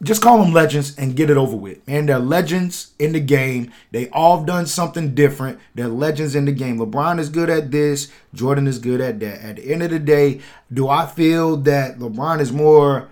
just 0.03 0.21
call 0.21 0.43
them 0.43 0.53
legends 0.53 0.95
and 0.97 1.15
get 1.15 1.29
it 1.29 1.37
over 1.37 1.55
with. 1.55 1.85
Man, 1.87 2.07
they're 2.07 2.17
legends 2.17 2.93
in 2.97 3.13
the 3.13 3.19
game. 3.19 3.71
They 3.91 4.09
all 4.09 4.43
done 4.43 4.65
something 4.65 5.13
different. 5.13 5.59
They're 5.75 5.87
legends 5.87 6.33
in 6.33 6.45
the 6.45 6.51
game. 6.51 6.79
LeBron 6.79 7.19
is 7.19 7.29
good 7.29 7.49
at 7.49 7.71
this. 7.71 8.11
Jordan 8.33 8.67
is 8.67 8.79
good 8.79 9.01
at 9.01 9.19
that. 9.19 9.41
At 9.41 9.55
the 9.57 9.71
end 9.71 9.83
of 9.83 9.91
the 9.91 9.99
day, 9.99 10.41
do 10.73 10.87
I 10.87 11.05
feel 11.05 11.57
that 11.57 11.99
LeBron 11.99 12.39
is 12.39 12.51
more 12.51 13.09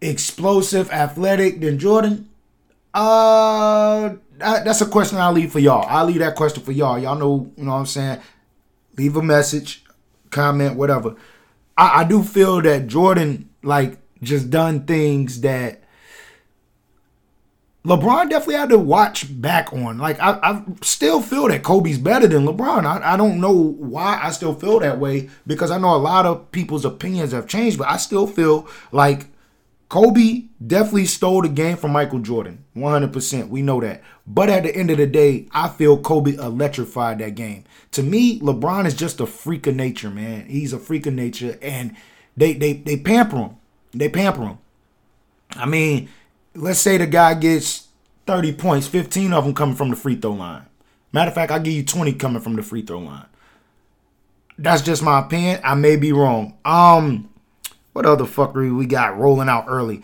explosive, 0.00 0.90
athletic 0.90 1.60
than 1.60 1.78
Jordan? 1.78 2.28
Uh, 2.94 4.14
that's 4.38 4.80
a 4.80 4.86
question 4.86 5.18
I'll 5.18 5.32
leave 5.32 5.52
for 5.52 5.58
y'all. 5.58 5.86
I'll 5.88 6.04
leave 6.04 6.18
that 6.18 6.36
question 6.36 6.62
for 6.62 6.72
y'all. 6.72 6.98
Y'all 6.98 7.16
know, 7.16 7.50
you 7.56 7.64
know 7.64 7.72
what 7.72 7.78
I'm 7.78 7.86
saying? 7.86 8.20
Leave 8.96 9.16
a 9.16 9.22
message, 9.22 9.84
comment, 10.30 10.76
whatever. 10.76 11.16
I, 11.76 12.00
I 12.00 12.04
do 12.04 12.22
feel 12.22 12.60
that 12.62 12.86
Jordan, 12.86 13.48
like, 13.62 13.98
just 14.22 14.50
done 14.50 14.84
things 14.84 15.40
that 15.40 15.82
LeBron 17.84 18.30
definitely 18.30 18.54
had 18.54 18.68
to 18.68 18.78
watch 18.78 19.40
back 19.40 19.72
on. 19.72 19.98
Like 19.98 20.20
I, 20.20 20.38
I 20.42 20.62
still 20.82 21.20
feel 21.20 21.48
that 21.48 21.64
Kobe's 21.64 21.98
better 21.98 22.28
than 22.28 22.46
LeBron. 22.46 22.84
I, 22.84 23.14
I 23.14 23.16
don't 23.16 23.40
know 23.40 23.52
why 23.52 24.20
I 24.22 24.30
still 24.30 24.54
feel 24.54 24.78
that 24.80 25.00
way 25.00 25.30
because 25.46 25.72
I 25.72 25.78
know 25.78 25.94
a 25.94 25.98
lot 25.98 26.24
of 26.24 26.52
people's 26.52 26.84
opinions 26.84 27.32
have 27.32 27.48
changed, 27.48 27.78
but 27.78 27.88
I 27.88 27.96
still 27.96 28.28
feel 28.28 28.68
like 28.92 29.26
Kobe 29.92 30.44
definitely 30.66 31.04
stole 31.04 31.42
the 31.42 31.50
game 31.50 31.76
from 31.76 31.92
Michael 31.92 32.20
Jordan. 32.20 32.64
100%. 32.74 33.48
We 33.50 33.60
know 33.60 33.78
that. 33.82 34.02
But 34.26 34.48
at 34.48 34.62
the 34.62 34.74
end 34.74 34.90
of 34.90 34.96
the 34.96 35.06
day, 35.06 35.48
I 35.52 35.68
feel 35.68 35.98
Kobe 35.98 36.32
electrified 36.36 37.18
that 37.18 37.34
game. 37.34 37.64
To 37.90 38.02
me, 38.02 38.40
LeBron 38.40 38.86
is 38.86 38.94
just 38.94 39.20
a 39.20 39.26
freak 39.26 39.66
of 39.66 39.76
nature, 39.76 40.08
man. 40.08 40.46
He's 40.46 40.72
a 40.72 40.78
freak 40.78 41.04
of 41.04 41.12
nature 41.12 41.58
and 41.60 41.94
they 42.38 42.54
they 42.54 42.72
they 42.72 42.96
pamper 42.96 43.36
him. 43.36 43.56
They 43.90 44.08
pamper 44.08 44.46
him. 44.46 44.58
I 45.56 45.66
mean, 45.66 46.08
let's 46.54 46.80
say 46.80 46.96
the 46.96 47.06
guy 47.06 47.34
gets 47.34 47.88
30 48.26 48.54
points, 48.54 48.86
15 48.86 49.34
of 49.34 49.44
them 49.44 49.52
coming 49.52 49.76
from 49.76 49.90
the 49.90 49.96
free 49.96 50.16
throw 50.16 50.32
line. 50.32 50.64
Matter 51.12 51.28
of 51.28 51.34
fact, 51.34 51.52
I'll 51.52 51.60
give 51.60 51.74
you 51.74 51.84
20 51.84 52.14
coming 52.14 52.40
from 52.40 52.56
the 52.56 52.62
free 52.62 52.80
throw 52.80 53.00
line. 53.00 53.26
That's 54.56 54.80
just 54.80 55.02
my 55.02 55.20
opinion. 55.20 55.60
I 55.62 55.74
may 55.74 55.96
be 55.96 56.14
wrong. 56.14 56.56
Um, 56.64 57.28
what 57.92 58.06
other 58.06 58.24
fuckery 58.24 58.76
we 58.76 58.86
got 58.86 59.18
rolling 59.18 59.48
out 59.48 59.66
early? 59.68 60.02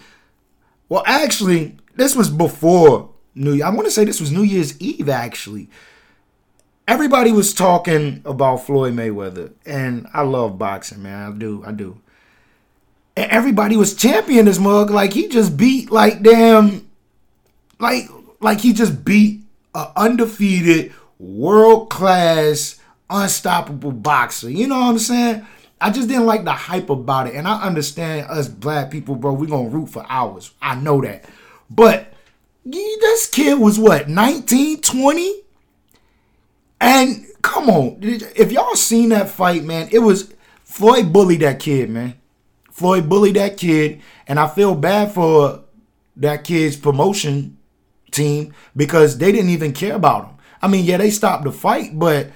Well, 0.88 1.03
actually, 1.07 1.77
this 1.96 2.16
was 2.16 2.31
before 2.31 3.11
New 3.35 3.53
Year. 3.53 3.66
I 3.66 3.70
want 3.70 3.87
to 3.87 3.90
say 3.90 4.05
this 4.05 4.20
was 4.20 4.33
New 4.33 4.42
Year's 4.42 4.79
Eve, 4.81 5.09
actually. 5.09 5.68
Everybody 6.87 7.33
was 7.33 7.53
talking 7.53 8.22
about 8.24 8.64
Floyd 8.64 8.94
Mayweather, 8.94 9.53
and 9.66 10.09
I 10.14 10.22
love 10.22 10.59
boxing, 10.59 11.03
man. 11.03 11.33
I 11.33 11.37
do, 11.37 11.62
I 11.66 11.72
do 11.72 12.01
and 13.18 13.33
everybody 13.33 13.77
was 13.77 13.94
championing 13.94 14.44
this 14.44 14.61
mug 14.61 14.90
like 14.90 15.12
he 15.12 15.27
just 15.27 15.57
beat 15.57 15.90
like 15.90 16.22
damn 16.22 16.88
like 17.81 18.05
like 18.40 18.61
he 18.61 18.72
just 18.72 19.05
beat 19.05 19.42
a 19.74 19.90
undefeated 19.96 20.92
world 21.18 21.90
class 21.90 22.79
unstoppable 23.11 23.90
boxer 23.90 24.48
you 24.48 24.68
know 24.68 24.79
what 24.79 24.90
i'm 24.90 24.98
saying 25.01 25.44
i 25.80 25.90
just 25.90 26.08
didn't 26.08 26.26
like 26.26 26.44
the 26.44 26.52
hype 26.52 26.90
about 26.90 27.28
it. 27.28 27.34
And 27.34 27.46
i 27.46 27.62
understand 27.62 28.28
us 28.30 28.48
black 28.48 28.90
people 28.90 29.14
bro 29.14 29.32
we 29.32 29.46
gonna 29.46 29.68
root 29.68 29.88
for 29.88 30.04
hours 30.08 30.52
i 30.60 30.74
know 30.74 31.00
that. 31.00 31.24
But 31.70 32.12
this 32.64 33.28
kid 33.28 33.58
was 33.58 33.78
what 33.78 34.08
19 34.08 34.80
20 34.80 35.34
and 36.80 37.26
come 37.42 37.70
on 37.70 37.98
if 38.02 38.52
y'all 38.52 38.74
seen 38.76 39.10
that 39.10 39.30
fight 39.30 39.64
man 39.64 39.88
it 39.90 40.00
was 40.00 40.32
floyd 40.64 41.12
bullied 41.12 41.40
that 41.40 41.60
kid 41.60 41.90
man. 41.90 42.14
Floyd 42.78 43.08
bullied 43.08 43.34
that 43.34 43.56
kid, 43.56 44.00
and 44.28 44.38
I 44.38 44.46
feel 44.46 44.76
bad 44.76 45.10
for 45.10 45.64
that 46.14 46.44
kid's 46.44 46.76
promotion 46.76 47.58
team 48.12 48.54
because 48.76 49.18
they 49.18 49.32
didn't 49.32 49.50
even 49.50 49.72
care 49.72 49.96
about 49.96 50.26
him. 50.26 50.36
I 50.62 50.68
mean, 50.68 50.84
yeah, 50.84 50.96
they 50.96 51.10
stopped 51.10 51.42
the 51.42 51.50
fight, 51.50 51.98
but 51.98 52.30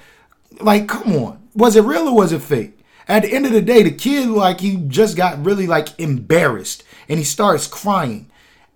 like, 0.59 0.89
come 0.89 1.13
on, 1.13 1.47
was 1.55 1.77
it 1.77 1.85
real 1.85 2.09
or 2.09 2.15
was 2.15 2.33
it 2.33 2.41
fake? 2.41 2.77
At 3.07 3.23
the 3.23 3.33
end 3.33 3.45
of 3.45 3.51
the 3.51 3.61
day, 3.61 3.83
the 3.83 3.91
kid 3.91 4.29
like 4.29 4.61
he 4.61 4.77
just 4.87 5.17
got 5.17 5.43
really 5.43 5.67
like 5.67 5.99
embarrassed, 5.99 6.83
and 7.09 7.19
he 7.19 7.25
starts 7.25 7.67
crying. 7.67 8.29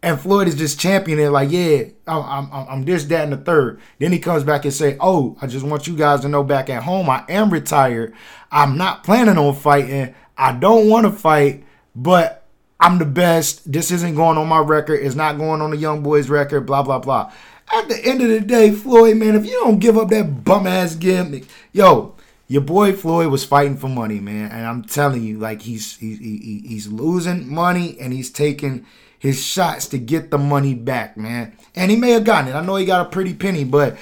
And 0.03 0.19
Floyd 0.19 0.47
is 0.47 0.55
just 0.55 0.79
championing 0.79 1.31
like, 1.31 1.49
yeah, 1.49 1.85
I'm, 2.05 2.51
I'm, 2.51 2.67
I'm 2.69 2.85
this, 2.85 3.03
that, 3.05 3.23
and 3.23 3.33
the 3.33 3.37
third. 3.37 3.81
Then 3.97 4.11
he 4.11 4.19
comes 4.19 4.43
back 4.43 4.63
and 4.63 4.73
say, 4.73 4.95
oh, 4.99 5.35
I 5.41 5.47
just 5.47 5.65
want 5.65 5.87
you 5.87 5.95
guys 5.95 6.21
to 6.21 6.29
know 6.29 6.43
back 6.43 6.69
at 6.69 6.83
home, 6.83 7.09
I 7.09 7.25
am 7.27 7.49
retired. 7.49 8.13
I'm 8.51 8.77
not 8.77 9.03
planning 9.03 9.39
on 9.39 9.55
fighting. 9.55 10.13
I 10.37 10.53
don't 10.53 10.87
want 10.87 11.07
to 11.07 11.11
fight, 11.11 11.63
but 11.95 12.45
I'm 12.79 12.99
the 12.99 13.05
best. 13.05 13.71
This 13.71 13.89
isn't 13.89 14.15
going 14.15 14.37
on 14.37 14.47
my 14.47 14.59
record. 14.59 15.01
It's 15.01 15.15
not 15.15 15.37
going 15.37 15.61
on 15.61 15.71
the 15.71 15.77
young 15.77 16.03
boys 16.03 16.29
record. 16.29 16.67
Blah 16.67 16.83
blah 16.83 16.99
blah. 16.99 17.31
At 17.73 17.89
the 17.89 17.99
end 18.05 18.21
of 18.21 18.29
the 18.29 18.39
day, 18.39 18.71
Floyd, 18.71 19.17
man, 19.17 19.35
if 19.35 19.45
you 19.45 19.53
don't 19.53 19.79
give 19.79 19.97
up 19.97 20.09
that 20.09 20.43
bum 20.45 20.67
ass 20.67 20.95
gimmick, 20.95 21.45
yo, 21.73 22.15
your 22.47 22.61
boy 22.61 22.93
Floyd 22.93 23.27
was 23.27 23.43
fighting 23.43 23.77
for 23.77 23.89
money, 23.89 24.19
man, 24.19 24.51
and 24.51 24.65
I'm 24.65 24.83
telling 24.83 25.23
you, 25.23 25.37
like 25.37 25.61
he's 25.61 25.97
he, 25.97 26.15
he, 26.15 26.63
he's 26.65 26.87
losing 26.87 27.53
money 27.53 27.97
and 27.99 28.13
he's 28.13 28.31
taking 28.31 28.85
his 29.19 29.43
shots 29.43 29.87
to 29.87 29.97
get 29.97 30.31
the 30.31 30.37
money 30.37 30.73
back, 30.73 31.17
man. 31.17 31.57
And 31.75 31.91
he 31.91 31.97
may 31.97 32.11
have 32.11 32.23
gotten 32.23 32.49
it. 32.49 32.55
I 32.55 32.61
know 32.61 32.75
he 32.75 32.85
got 32.85 33.05
a 33.05 33.09
pretty 33.09 33.33
penny, 33.33 33.63
but 33.63 33.97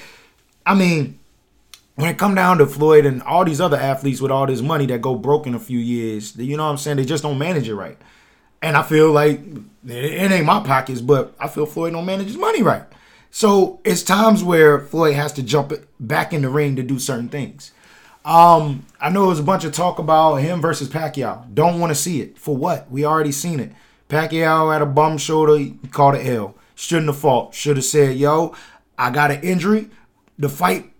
I 0.64 0.74
mean, 0.74 1.18
when 1.96 2.10
it 2.10 2.18
come 2.18 2.34
down 2.34 2.58
to 2.58 2.66
Floyd 2.66 3.06
and 3.06 3.22
all 3.22 3.44
these 3.44 3.60
other 3.60 3.78
athletes 3.78 4.20
with 4.20 4.30
all 4.30 4.46
this 4.46 4.60
money 4.60 4.86
that 4.86 5.00
go 5.00 5.14
broke 5.14 5.46
in 5.46 5.54
a 5.54 5.58
few 5.58 5.78
years, 5.78 6.36
you 6.36 6.56
know 6.56 6.64
what 6.64 6.70
I'm 6.70 6.76
saying? 6.76 6.98
They 6.98 7.04
just 7.04 7.22
don't 7.22 7.38
manage 7.38 7.68
it 7.68 7.74
right. 7.74 7.96
And 8.62 8.76
I 8.76 8.82
feel 8.82 9.10
like 9.10 9.40
it 9.86 10.30
ain't 10.30 10.46
my 10.46 10.62
pockets, 10.62 11.00
but 11.00 11.34
I 11.40 11.48
feel 11.48 11.66
Floyd 11.66 11.92
don't 11.92 12.06
manage 12.06 12.26
his 12.26 12.36
money 12.36 12.62
right. 12.62 12.84
So 13.30 13.80
it's 13.84 14.02
times 14.02 14.44
where 14.44 14.80
Floyd 14.80 15.14
has 15.14 15.32
to 15.34 15.42
jump 15.42 15.72
back 15.98 16.32
in 16.32 16.42
the 16.42 16.48
ring 16.48 16.76
to 16.76 16.82
do 16.82 16.98
certain 16.98 17.28
things. 17.28 17.72
Um, 18.26 18.84
I 19.00 19.08
know 19.08 19.20
there 19.20 19.28
was 19.28 19.38
a 19.38 19.44
bunch 19.44 19.64
of 19.64 19.72
talk 19.72 20.00
about 20.00 20.36
him 20.36 20.60
versus 20.60 20.88
Pacquiao. 20.88 21.54
Don't 21.54 21.78
want 21.78 21.90
to 21.90 21.94
see 21.94 22.20
it. 22.20 22.36
For 22.36 22.56
what? 22.56 22.90
We 22.90 23.04
already 23.04 23.30
seen 23.30 23.60
it. 23.60 23.70
Pacquiao 24.08 24.72
had 24.72 24.82
a 24.82 24.86
bum 24.86 25.16
shoulder. 25.16 25.56
He 25.56 25.76
called 25.92 26.16
it 26.16 26.26
L. 26.26 26.56
Shouldn't 26.74 27.06
have 27.06 27.18
fought. 27.18 27.54
Should 27.54 27.76
have 27.76 27.84
said, 27.84 28.16
yo, 28.16 28.52
I 28.98 29.10
got 29.10 29.30
an 29.30 29.42
injury. 29.42 29.90
The 30.40 30.48
fight 30.48 30.92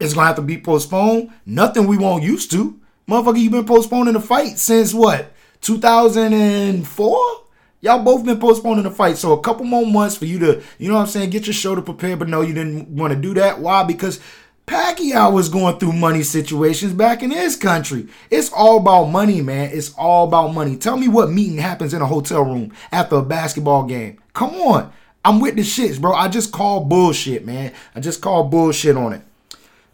is 0.00 0.14
gonna 0.14 0.26
have 0.26 0.36
to 0.36 0.42
be 0.42 0.58
postponed. 0.58 1.30
Nothing 1.46 1.86
we 1.86 1.96
won't 1.96 2.24
used 2.24 2.50
to. 2.50 2.78
Motherfucker, 3.08 3.38
you've 3.38 3.52
been 3.52 3.64
postponing 3.66 4.14
the 4.14 4.20
fight 4.20 4.58
since 4.58 4.92
what? 4.92 5.32
2004? 5.60 7.44
Y'all 7.82 8.02
both 8.02 8.24
been 8.24 8.40
postponing 8.40 8.82
the 8.82 8.90
fight. 8.90 9.16
So 9.16 9.32
a 9.32 9.40
couple 9.40 9.64
more 9.64 9.86
months 9.86 10.16
for 10.16 10.24
you 10.24 10.38
to, 10.40 10.62
you 10.78 10.88
know 10.88 10.94
what 10.94 11.02
I'm 11.02 11.06
saying, 11.06 11.30
get 11.30 11.46
your 11.46 11.54
shoulder 11.54 11.82
prepared. 11.82 12.18
But 12.18 12.28
no, 12.28 12.40
you 12.40 12.54
didn't 12.54 12.88
want 12.88 13.12
to 13.12 13.20
do 13.20 13.34
that. 13.34 13.60
Why? 13.60 13.84
Because 13.84 14.20
Pacquiao 14.66 15.32
was 15.32 15.48
going 15.48 15.78
through 15.78 15.92
money 15.92 16.22
situations 16.22 16.92
back 16.94 17.22
in 17.22 17.30
his 17.30 17.56
country. 17.56 18.08
It's 18.30 18.50
all 18.50 18.78
about 18.78 19.06
money, 19.06 19.42
man. 19.42 19.70
It's 19.72 19.92
all 19.94 20.26
about 20.26 20.54
money. 20.54 20.76
Tell 20.76 20.96
me 20.96 21.08
what 21.08 21.30
meeting 21.30 21.58
happens 21.58 21.92
in 21.92 22.00
a 22.00 22.06
hotel 22.06 22.42
room 22.42 22.72
after 22.90 23.16
a 23.16 23.22
basketball 23.22 23.84
game. 23.84 24.18
Come 24.32 24.54
on. 24.54 24.92
I'm 25.24 25.40
with 25.40 25.56
the 25.56 25.62
shits, 25.62 26.00
bro. 26.00 26.14
I 26.14 26.28
just 26.28 26.52
call 26.52 26.84
bullshit, 26.84 27.44
man. 27.44 27.72
I 27.94 28.00
just 28.00 28.20
call 28.20 28.44
bullshit 28.44 28.96
on 28.96 29.14
it. 29.14 29.22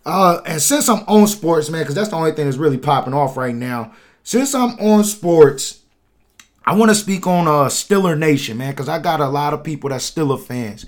Uh, 0.05 0.41
and 0.47 0.63
since 0.63 0.89
I'm 0.89 1.05
on 1.07 1.27
sports, 1.27 1.69
man, 1.69 1.83
because 1.83 1.95
that's 1.95 2.09
the 2.09 2.17
only 2.17 2.33
thing 2.33 2.47
that's 2.47 2.57
really 2.57 2.79
popping 2.79 3.15
off 3.15 3.37
right 3.37 3.55
now. 3.55 3.93
Since 4.23 4.55
I'm 4.55 4.79
on 4.79 5.05
sports, 5.05 5.81
I 6.65 6.75
want 6.75 6.91
to 6.91 6.95
speak 6.95 7.27
on 7.27 7.47
uh 7.47 7.69
Steeler 7.69 8.19
Nation, 8.19 8.59
man, 8.59 8.73
because 8.73 8.89
I 8.89 8.99
got 8.99 9.21
a 9.21 9.29
lot 9.29 9.53
of 9.53 9.65
people 9.65 9.91
that's 9.91 10.11
Steeler 10.11 10.41
fans. 10.41 10.87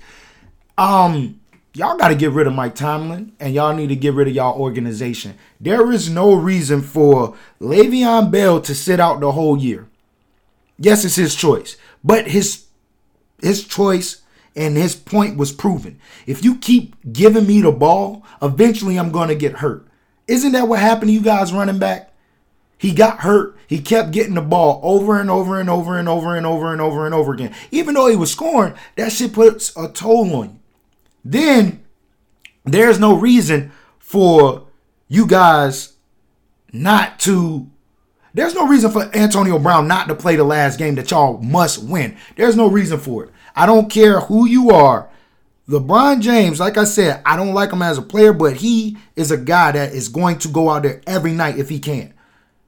Um, 0.77 1.39
y'all 1.73 1.97
got 1.97 2.09
to 2.09 2.15
get 2.15 2.31
rid 2.31 2.47
of 2.47 2.53
Mike 2.53 2.75
Tomlin, 2.75 3.33
and 3.39 3.53
y'all 3.53 3.73
need 3.73 3.87
to 3.87 3.95
get 3.95 4.13
rid 4.13 4.27
of 4.27 4.35
y'all 4.35 4.59
organization. 4.59 5.37
There 5.59 5.91
is 5.91 6.09
no 6.09 6.33
reason 6.33 6.81
for 6.81 7.35
Le'Veon 7.59 8.31
Bell 8.31 8.61
to 8.61 8.75
sit 8.75 8.99
out 8.99 9.19
the 9.19 9.31
whole 9.31 9.57
year. 9.57 9.87
Yes, 10.77 11.05
it's 11.05 11.15
his 11.15 11.35
choice, 11.35 11.77
but 12.03 12.27
his 12.27 12.65
his 13.41 13.65
choice 13.65 14.21
and 14.55 14.77
his 14.77 14.95
point 14.95 15.37
was 15.37 15.51
proven. 15.51 15.99
If 16.25 16.43
you 16.43 16.55
keep 16.55 16.95
giving 17.11 17.47
me 17.47 17.61
the 17.61 17.71
ball, 17.71 18.23
eventually 18.41 18.97
I'm 18.97 19.11
going 19.11 19.29
to 19.29 19.35
get 19.35 19.53
hurt. 19.53 19.87
Isn't 20.27 20.53
that 20.53 20.67
what 20.67 20.79
happened 20.79 21.09
to 21.09 21.13
you 21.13 21.21
guys 21.21 21.51
running 21.51 21.79
back? 21.79 22.11
He 22.77 22.93
got 22.93 23.19
hurt. 23.19 23.57
He 23.67 23.79
kept 23.79 24.11
getting 24.11 24.35
the 24.35 24.41
ball 24.41 24.79
over 24.83 25.19
and 25.19 25.29
over 25.29 25.59
and 25.59 25.69
over 25.69 25.97
and 25.97 26.07
over 26.07 26.35
and 26.35 26.45
over 26.45 26.71
and 26.71 26.81
over 26.81 27.05
and 27.05 27.15
over 27.15 27.33
again. 27.33 27.55
Even 27.71 27.95
though 27.95 28.07
he 28.07 28.15
was 28.15 28.31
scoring, 28.31 28.73
that 28.95 29.11
shit 29.11 29.33
puts 29.33 29.75
a 29.75 29.87
toll 29.89 30.35
on 30.35 30.49
you. 30.49 30.59
Then 31.23 31.83
there's 32.65 32.99
no 32.99 33.15
reason 33.15 33.71
for 33.99 34.67
you 35.07 35.25
guys 35.27 35.93
not 36.71 37.19
to 37.19 37.69
there's 38.35 38.55
no 38.55 38.67
reason 38.67 38.89
for 38.89 39.15
Antonio 39.15 39.59
Brown 39.59 39.87
not 39.87 40.07
to 40.07 40.15
play 40.15 40.35
the 40.35 40.43
last 40.43 40.79
game 40.79 40.95
that 40.95 41.11
y'all 41.11 41.37
must 41.37 41.83
win. 41.83 42.17
There's 42.35 42.55
no 42.55 42.67
reason 42.67 42.99
for 42.99 43.25
it. 43.25 43.31
I 43.55 43.67
don't 43.67 43.91
care 43.91 44.21
who 44.21 44.47
you 44.47 44.71
are. 44.71 45.07
LeBron 45.69 46.19
James, 46.19 46.59
like 46.59 46.77
I 46.77 46.83
said, 46.83 47.21
I 47.25 47.37
don't 47.37 47.53
like 47.53 47.71
him 47.71 47.83
as 47.83 47.97
a 47.97 48.01
player, 48.01 48.33
but 48.33 48.57
he 48.57 48.97
is 49.15 49.29
a 49.29 49.37
guy 49.37 49.71
that 49.73 49.93
is 49.93 50.09
going 50.09 50.39
to 50.39 50.47
go 50.47 50.69
out 50.69 50.83
there 50.83 51.01
every 51.05 51.31
night 51.31 51.59
if 51.59 51.69
he 51.69 51.79
can. 51.79 52.13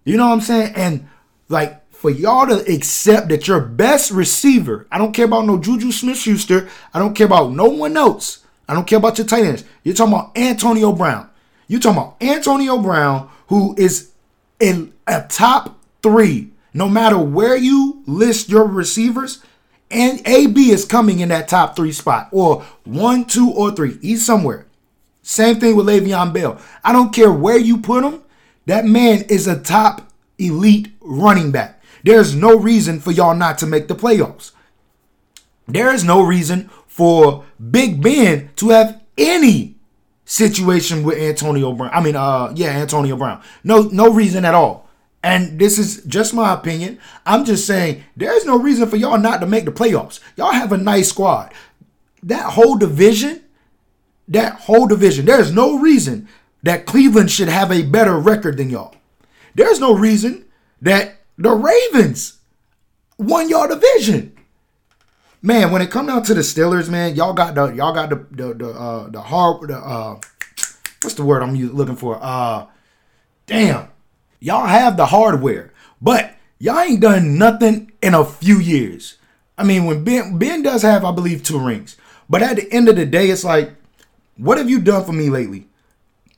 You 0.03 0.17
know 0.17 0.27
what 0.27 0.33
I'm 0.33 0.41
saying? 0.41 0.73
And 0.75 1.09
like 1.49 1.91
for 1.91 2.11
y'all 2.11 2.45
to 2.47 2.71
accept 2.71 3.29
that 3.29 3.47
your 3.47 3.59
best 3.59 4.11
receiver, 4.11 4.87
I 4.91 4.99
don't 4.99 5.13
care 5.13 5.25
about 5.25 5.45
no 5.45 5.57
Juju 5.57 5.91
Smith 5.91 6.17
Schuster, 6.17 6.69
I 6.93 6.99
don't 6.99 7.15
care 7.15 7.25
about 7.25 7.51
no 7.51 7.65
one 7.65 7.97
else, 7.97 8.44
I 8.67 8.73
don't 8.73 8.87
care 8.87 8.97
about 8.97 9.17
your 9.17 9.27
tight 9.27 9.43
ends. 9.43 9.63
You're 9.83 9.95
talking 9.95 10.13
about 10.13 10.37
Antonio 10.37 10.91
Brown. 10.91 11.29
You're 11.67 11.79
talking 11.79 11.97
about 11.97 12.21
Antonio 12.21 12.77
Brown, 12.77 13.29
who 13.47 13.75
is 13.77 14.11
in 14.59 14.93
a 15.07 15.23
top 15.27 15.77
three, 16.01 16.51
no 16.73 16.89
matter 16.89 17.17
where 17.17 17.55
you 17.55 18.03
list 18.05 18.49
your 18.49 18.65
receivers. 18.65 19.43
And 19.91 20.21
AB 20.27 20.71
is 20.71 20.83
coming 20.83 21.19
in 21.19 21.29
that 21.29 21.47
top 21.47 21.75
three 21.75 21.91
spot, 21.91 22.29
or 22.31 22.63
one, 22.83 23.25
two, 23.25 23.51
or 23.51 23.71
three. 23.71 23.97
He's 24.01 24.25
somewhere. 24.25 24.65
Same 25.21 25.59
thing 25.59 25.75
with 25.75 25.87
Le'Veon 25.87 26.33
Bell. 26.33 26.59
I 26.83 26.91
don't 26.91 27.13
care 27.13 27.31
where 27.31 27.57
you 27.57 27.77
put 27.77 28.03
him. 28.03 28.21
That 28.65 28.85
man 28.85 29.23
is 29.29 29.47
a 29.47 29.59
top 29.59 30.11
elite 30.37 30.89
running 31.01 31.51
back. 31.51 31.81
There's 32.03 32.35
no 32.35 32.57
reason 32.57 32.99
for 32.99 33.11
y'all 33.11 33.35
not 33.35 33.57
to 33.59 33.65
make 33.65 33.87
the 33.87 33.95
playoffs. 33.95 34.51
There 35.67 35.93
is 35.93 36.03
no 36.03 36.21
reason 36.21 36.69
for 36.95 37.43
Big 37.71 38.01
Ben 38.01 38.49
to 38.55 38.69
have 38.69 39.01
any 39.17 39.75
situation 40.23 41.03
with 41.03 41.17
Antonio 41.17 41.73
Brown. 41.73 41.91
I 41.93 42.01
mean, 42.01 42.15
uh, 42.15 42.53
yeah, 42.55 42.69
Antonio 42.69 43.17
Brown. 43.17 43.41
No, 43.65 43.81
no 43.81 44.13
reason 44.13 44.45
at 44.45 44.55
all. 44.55 44.87
And 45.21 45.59
this 45.59 45.77
is 45.77 46.05
just 46.05 46.33
my 46.33 46.53
opinion. 46.53 46.97
I'm 47.25 47.43
just 47.43 47.67
saying 47.67 48.05
there's 48.15 48.45
no 48.45 48.57
reason 48.57 48.87
for 48.87 48.95
y'all 48.95 49.17
not 49.17 49.41
to 49.41 49.45
make 49.45 49.65
the 49.65 49.73
playoffs. 49.73 50.21
Y'all 50.37 50.53
have 50.53 50.71
a 50.71 50.77
nice 50.77 51.09
squad. 51.09 51.53
That 52.23 52.53
whole 52.53 52.77
division, 52.77 53.43
that 54.29 54.53
whole 54.61 54.87
division, 54.87 55.25
there's 55.25 55.51
no 55.51 55.77
reason 55.77 56.29
that 56.63 56.85
Cleveland 56.85 57.29
should 57.29 57.49
have 57.49 57.73
a 57.73 57.83
better 57.83 58.17
record 58.17 58.55
than 58.55 58.69
y'all. 58.69 58.95
There's 59.53 59.81
no 59.81 59.93
reason 59.93 60.45
that 60.81 61.17
the 61.37 61.51
Ravens 61.51 62.39
won 63.17 63.49
your 63.49 63.67
division. 63.67 64.31
Man, 65.45 65.71
when 65.71 65.83
it 65.83 65.91
come 65.91 66.07
down 66.07 66.23
to 66.23 66.33
the 66.33 66.41
Steelers, 66.41 66.89
man, 66.89 67.13
y'all 67.15 67.33
got 67.33 67.53
the 67.53 67.67
y'all 67.67 67.93
got 67.93 68.09
the 68.09 68.15
the 68.31 68.53
the 68.55 68.69
uh, 68.71 69.09
the 69.11 69.21
hard 69.21 69.69
the 69.69 69.77
uh 69.77 70.19
what's 71.03 71.13
the 71.13 71.23
word 71.23 71.43
I'm 71.43 71.53
looking 71.53 71.95
for? 71.95 72.17
Uh 72.19 72.65
damn. 73.45 73.89
Y'all 74.39 74.65
have 74.65 74.97
the 74.97 75.05
hardware, 75.05 75.71
but 76.01 76.33
y'all 76.57 76.79
ain't 76.79 76.99
done 76.99 77.37
nothing 77.37 77.91
in 78.01 78.15
a 78.15 78.25
few 78.25 78.57
years. 78.57 79.19
I 79.55 79.63
mean, 79.63 79.85
when 79.85 80.03
Ben 80.03 80.39
Ben 80.39 80.63
does 80.63 80.81
have, 80.81 81.05
I 81.05 81.11
believe, 81.11 81.43
two 81.43 81.59
rings. 81.59 81.95
But 82.27 82.41
at 82.41 82.55
the 82.55 82.71
end 82.73 82.89
of 82.89 82.95
the 82.95 83.05
day, 83.05 83.29
it's 83.29 83.43
like, 83.43 83.75
what 84.37 84.57
have 84.57 84.67
you 84.67 84.81
done 84.81 85.05
for 85.05 85.13
me 85.13 85.29
lately? 85.29 85.67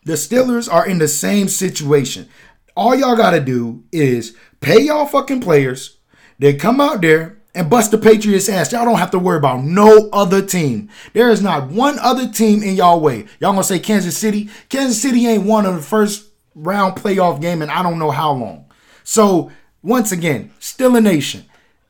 The 0.04 0.14
Steelers 0.14 0.70
are 0.70 0.86
in 0.86 0.98
the 0.98 1.08
same 1.08 1.48
situation. 1.48 2.28
All 2.76 2.94
y'all 2.94 3.16
gotta 3.16 3.40
do 3.40 3.86
is 3.94 4.36
pay 4.60 4.82
y'all 4.82 5.06
fucking 5.06 5.40
players. 5.40 5.96
They 6.40 6.56
come 6.56 6.82
out 6.82 7.00
there 7.00 7.37
and 7.56 7.70
bust 7.70 7.92
the 7.92 7.98
Patriots 7.98 8.50
ass. 8.50 8.72
Y'all 8.72 8.86
don't 8.86 9.00
have 9.00 9.12
to 9.12 9.20
worry 9.20 9.38
about 9.38 9.64
no 9.64 10.10
other 10.14 10.46
team. 10.46 10.90
There 11.14 11.30
is 11.30 11.42
not 11.42 11.70
one 11.70 11.98
other 12.00 12.28
team 12.28 12.62
in 12.64 12.76
y'all 12.76 13.00
way. 13.00 13.26
Y'all 13.40 13.52
gonna 13.52 13.64
say 13.64 13.80
Kansas 13.80 14.18
City? 14.18 14.50
Kansas 14.70 15.02
City 15.02 15.26
ain't 15.28 15.46
won 15.46 15.66
of 15.66 15.76
the 15.76 15.82
first 15.82 16.28
round 16.56 16.96
playoff 16.96 17.42
game 17.42 17.62
and 17.62 17.72
I 17.72 17.84
don't 17.84 18.00
know 18.00 18.12
how 18.12 18.32
long. 18.32 18.66
So 19.04 19.52
once 19.82 20.12
again, 20.12 20.52
Steeler 20.60 21.02
Nation. 21.02 21.46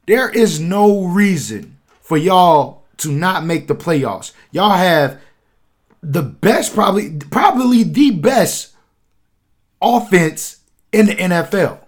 There 0.05 0.29
is 0.29 0.59
no 0.59 1.05
reason 1.05 1.77
for 2.01 2.17
y'all 2.17 2.83
to 2.97 3.11
not 3.11 3.43
make 3.43 3.67
the 3.67 3.75
playoffs. 3.75 4.31
Y'all 4.51 4.77
have 4.77 5.19
the 6.01 6.21
best, 6.21 6.73
probably, 6.73 7.17
probably 7.29 7.83
the 7.83 8.11
best 8.11 8.73
offense 9.81 10.61
in 10.91 11.07
the 11.07 11.15
NFL. 11.15 11.79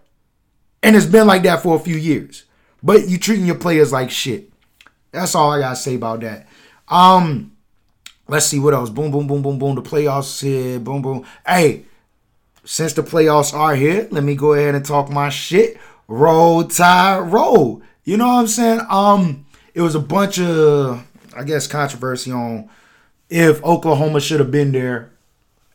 And 0.83 0.95
it's 0.95 1.05
been 1.05 1.27
like 1.27 1.43
that 1.43 1.63
for 1.63 1.75
a 1.75 1.79
few 1.79 1.95
years. 1.95 2.43
But 2.81 3.07
you 3.07 3.17
treating 3.17 3.45
your 3.45 3.55
players 3.55 3.91
like 3.91 4.09
shit. 4.09 4.51
That's 5.11 5.35
all 5.35 5.51
I 5.51 5.59
gotta 5.59 5.75
say 5.75 5.95
about 5.95 6.21
that. 6.21 6.47
Um, 6.87 7.55
let's 8.27 8.45
see 8.45 8.59
what 8.59 8.73
else. 8.73 8.89
Boom, 8.89 9.11
boom, 9.11 9.27
boom, 9.27 9.41
boom, 9.41 9.59
boom. 9.59 9.75
The 9.75 9.81
playoffs 9.81 10.41
here. 10.41 10.79
Boom, 10.79 11.01
boom. 11.01 11.25
Hey, 11.45 11.85
since 12.63 12.93
the 12.93 13.03
playoffs 13.03 13.53
are 13.53 13.75
here, 13.75 14.07
let 14.11 14.23
me 14.23 14.35
go 14.35 14.53
ahead 14.53 14.75
and 14.75 14.85
talk 14.85 15.09
my 15.09 15.29
shit. 15.29 15.77
Roll 16.07 16.63
Tide 16.63 17.31
roll. 17.31 17.81
You 18.03 18.17
know 18.17 18.27
what 18.27 18.39
I'm 18.39 18.47
saying? 18.47 18.81
Um, 18.89 19.45
it 19.73 19.81
was 19.81 19.95
a 19.95 19.99
bunch 19.99 20.39
of, 20.39 21.05
I 21.35 21.43
guess, 21.43 21.67
controversy 21.67 22.31
on 22.31 22.69
if 23.29 23.63
Oklahoma 23.63 24.19
should 24.19 24.39
have 24.39 24.51
been 24.51 24.71
there 24.71 25.11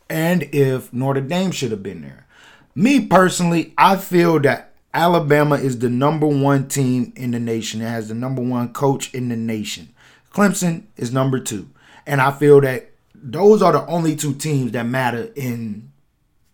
and 0.09 0.43
if 0.53 0.91
Notre 0.93 1.21
Dame 1.21 1.51
should 1.51 1.71
have 1.71 1.83
been 1.83 2.01
there. 2.01 2.27
Me 2.75 3.05
personally, 3.05 3.73
I 3.77 3.95
feel 3.95 4.39
that 4.41 4.74
Alabama 4.95 5.55
is 5.55 5.79
the 5.79 5.89
number 5.89 6.25
one 6.25 6.69
team 6.69 7.11
in 7.17 7.31
the 7.31 7.39
nation. 7.39 7.81
It 7.81 7.89
has 7.89 8.07
the 8.07 8.13
number 8.13 8.41
one 8.41 8.71
coach 8.71 9.13
in 9.13 9.27
the 9.27 9.35
nation. 9.35 9.89
Clemson 10.33 10.83
is 10.95 11.11
number 11.11 11.37
two. 11.37 11.69
And 12.07 12.21
I 12.21 12.31
feel 12.31 12.61
that 12.61 12.91
those 13.13 13.61
are 13.61 13.73
the 13.73 13.85
only 13.87 14.15
two 14.15 14.33
teams 14.33 14.71
that 14.71 14.85
matter 14.85 15.29
in 15.35 15.91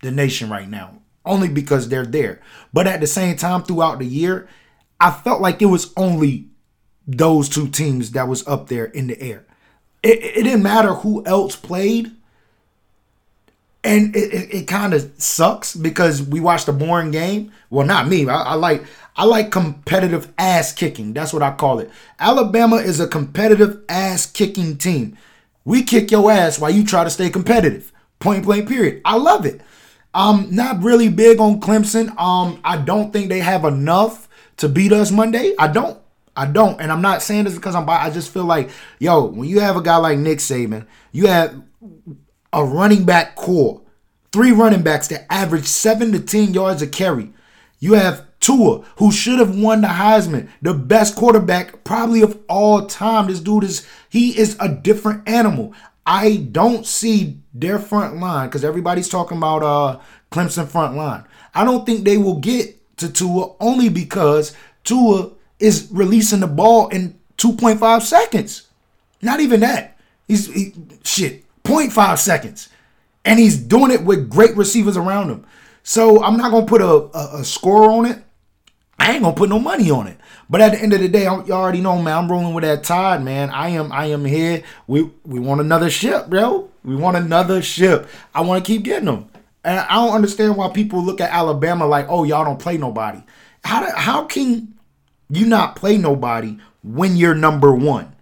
the 0.02 0.10
nation 0.10 0.50
right 0.50 0.68
now, 0.68 1.02
only 1.24 1.50
because 1.50 1.88
they're 1.88 2.06
there. 2.06 2.42
But 2.74 2.88
at 2.88 3.00
the 3.00 3.08
same 3.08 3.38
time, 3.38 3.62
throughout 3.62 4.00
the 4.00 4.06
year, 4.06 4.50
I 5.00 5.12
felt 5.12 5.42
like 5.42 5.62
it 5.62 5.68
was 5.68 5.94
only 5.96 6.48
those 7.06 7.48
two 7.48 7.68
teams 7.68 8.12
that 8.12 8.28
was 8.28 8.48
up 8.48 8.70
there 8.70 8.86
in 8.86 9.06
the 9.06 9.22
air. 9.22 9.46
It, 10.02 10.18
it 10.24 10.44
didn't 10.44 10.64
matter 10.64 10.96
who 10.96 11.24
else 11.28 11.56
played 11.56 12.12
and 13.84 14.16
it, 14.16 14.34
it, 14.34 14.54
it 14.54 14.68
kind 14.68 14.94
of 14.94 15.12
sucks 15.18 15.76
because 15.76 16.22
we 16.22 16.40
watched 16.40 16.68
a 16.68 16.74
boring 16.74 17.12
game. 17.12 17.52
Well, 17.70 17.86
not 17.86 18.08
me. 18.08 18.28
I, 18.28 18.42
I, 18.42 18.54
like 18.54 18.84
I 19.16 19.26
like 19.26 19.52
competitive 19.52 20.32
ass 20.38 20.72
kicking. 20.72 21.14
That's 21.14 21.34
what 21.34 21.42
I 21.42 21.52
call 21.52 21.80
it. 21.80 21.90
Alabama 22.20 22.78
is 22.78 23.00
a 23.00 23.08
competitive 23.08 23.82
ass 23.90 24.26
kicking 24.26 24.78
team. 24.78 25.18
We 25.66 25.84
kick 25.84 26.12
your 26.12 26.32
ass 26.32 26.60
while 26.60 26.72
you 26.72 26.86
try 26.86 27.04
to 27.04 27.10
stay 27.10 27.30
competitive. 27.30 27.92
Point 28.20 28.46
blank. 28.46 28.68
Period. 28.68 29.02
I 29.04 29.18
love 29.18 29.46
it. 29.46 29.62
I'm 30.14 30.54
not 30.54 30.84
really 30.84 31.10
big 31.10 31.40
on 31.40 31.62
Clemson. 31.62 32.16
Um, 32.20 32.60
I 32.64 32.78
don't 32.78 33.14
think 33.14 33.30
they 33.30 33.40
have 33.40 33.64
enough 33.66 34.28
to 34.58 34.68
beat 34.70 34.92
us 34.92 35.12
Monday. 35.12 35.54
I 35.58 35.68
don't. 35.68 35.98
I 36.34 36.46
don't, 36.46 36.80
and 36.80 36.94
I'm 36.94 37.02
not 37.02 37.22
saying 37.22 37.44
this 37.44 37.56
because 37.56 37.76
I'm. 37.76 37.90
I 37.90 38.10
just 38.10 38.32
feel 38.34 38.46
like, 38.46 38.70
yo, 39.00 39.26
when 39.26 39.50
you 39.50 39.60
have 39.60 39.76
a 39.76 39.82
guy 39.82 39.98
like 39.98 40.18
Nick 40.18 40.38
Saban, 40.40 40.86
you 41.12 41.28
have 41.28 41.62
a 42.54 42.64
running 42.64 43.06
back 43.06 43.36
core. 43.36 43.82
Three 44.32 44.52
running 44.52 44.82
backs 44.82 45.08
that 45.10 45.32
average 45.32 45.66
seven 45.66 46.12
to 46.14 46.20
10 46.20 46.54
yards 46.54 46.82
a 46.82 46.88
carry. 46.88 47.34
You 47.80 47.94
have 47.94 48.26
Tua, 48.40 48.84
who 48.98 49.12
should 49.12 49.40
have 49.40 49.58
won 49.58 49.82
the 49.82 49.88
Heisman, 49.88 50.50
the 50.62 50.74
best 50.74 51.16
quarterback 51.16 51.84
probably 51.84 52.22
of 52.22 52.40
all 52.50 52.86
time. 52.86 53.28
This 53.28 53.40
dude 53.40 53.64
is, 53.64 53.88
he 54.10 54.38
is 54.38 54.58
a 54.60 54.70
different 54.70 55.28
animal. 55.28 55.74
I 56.06 56.38
don't 56.52 56.86
see 56.86 57.40
their 57.54 57.78
front 57.78 58.20
line 58.20 58.48
because 58.48 58.64
everybody's 58.64 59.10
talking 59.10 59.38
about 59.38 59.64
uh 59.64 60.00
Clemson 60.32 60.68
front 60.68 60.96
line. 60.96 61.26
I 61.54 61.64
don't 61.64 61.86
think 61.86 62.04
they 62.04 62.18
will 62.18 62.40
get 62.40 62.98
to 62.98 63.12
Tua 63.12 63.54
only 63.60 63.90
because 63.90 64.56
Tua 64.84 65.32
is 65.60 65.90
releasing 65.92 66.40
the 66.40 66.48
ball 66.48 66.88
in 66.88 67.20
2.5 67.38 68.02
seconds. 68.02 68.68
Not 69.22 69.40
even 69.40 69.60
that. 69.60 69.98
He's 70.28 70.48
he, 70.48 70.74
shit. 71.04 71.41
0.5 71.64 72.18
seconds. 72.18 72.70
And 73.24 73.40
he's 73.40 73.58
doing 73.58 73.92
it 73.92 74.04
with 74.04 74.30
great 74.30 74.56
receivers 74.56 74.98
around 74.98 75.30
him. 75.30 75.46
So 75.84 76.24
I'm 76.24 76.38
not 76.38 76.52
going 76.52 76.66
to 76.66 76.70
put 76.70 76.82
a, 76.82 76.86
a, 76.86 77.40
a, 77.42 77.44
score 77.44 77.90
on 77.90 78.06
it. 78.06 78.20
I 78.98 79.14
ain't 79.14 79.24
going 79.24 79.34
to 79.34 79.38
put 79.38 79.50
no 79.50 79.60
money 79.60 79.90
on 79.90 80.08
it. 80.08 80.18
But 80.50 80.62
at 80.62 80.74
the 80.74 80.80
end 80.80 80.94
of 80.94 81.00
the 81.00 81.08
day, 81.08 81.24
you 81.24 81.54
already 81.54 81.82
know, 81.82 82.00
man, 82.02 82.18
I'm 82.18 82.32
rolling 82.32 82.54
with 82.54 82.64
that 82.64 82.84
tide, 82.84 83.24
man. 83.24 83.50
I 83.50 83.70
am 83.70 83.92
I 83.92 84.08
am 84.08 84.26
here. 84.26 84.64
We 84.86 85.10
we 85.24 85.40
want 85.40 85.62
another 85.62 85.90
ship, 85.90 86.28
bro. 86.28 86.70
We 86.84 86.96
want 86.96 87.18
another 87.18 87.62
ship. 87.62 88.08
I 88.36 88.42
want 88.42 88.64
to 88.64 88.72
keep 88.72 88.84
getting 88.84 89.06
them. 89.06 89.30
And 89.64 89.80
I 89.80 89.96
don't 89.96 90.14
understand 90.14 90.58
why 90.58 90.70
people 90.70 91.04
look 91.04 91.22
at 91.22 91.32
Alabama 91.32 91.86
like, 91.86 92.08
oh, 92.10 92.24
y'all 92.24 92.44
don't 92.44 92.60
play 92.60 92.78
nobody. 92.78 93.22
How, 93.64 93.86
do, 93.86 93.92
how 93.96 94.26
can 94.26 94.74
you 95.30 95.46
not 95.46 95.76
play 95.76 95.98
nobody 95.98 96.58
when 96.84 97.16
you're 97.16 97.36
number 97.36 97.74
one? 97.74 98.16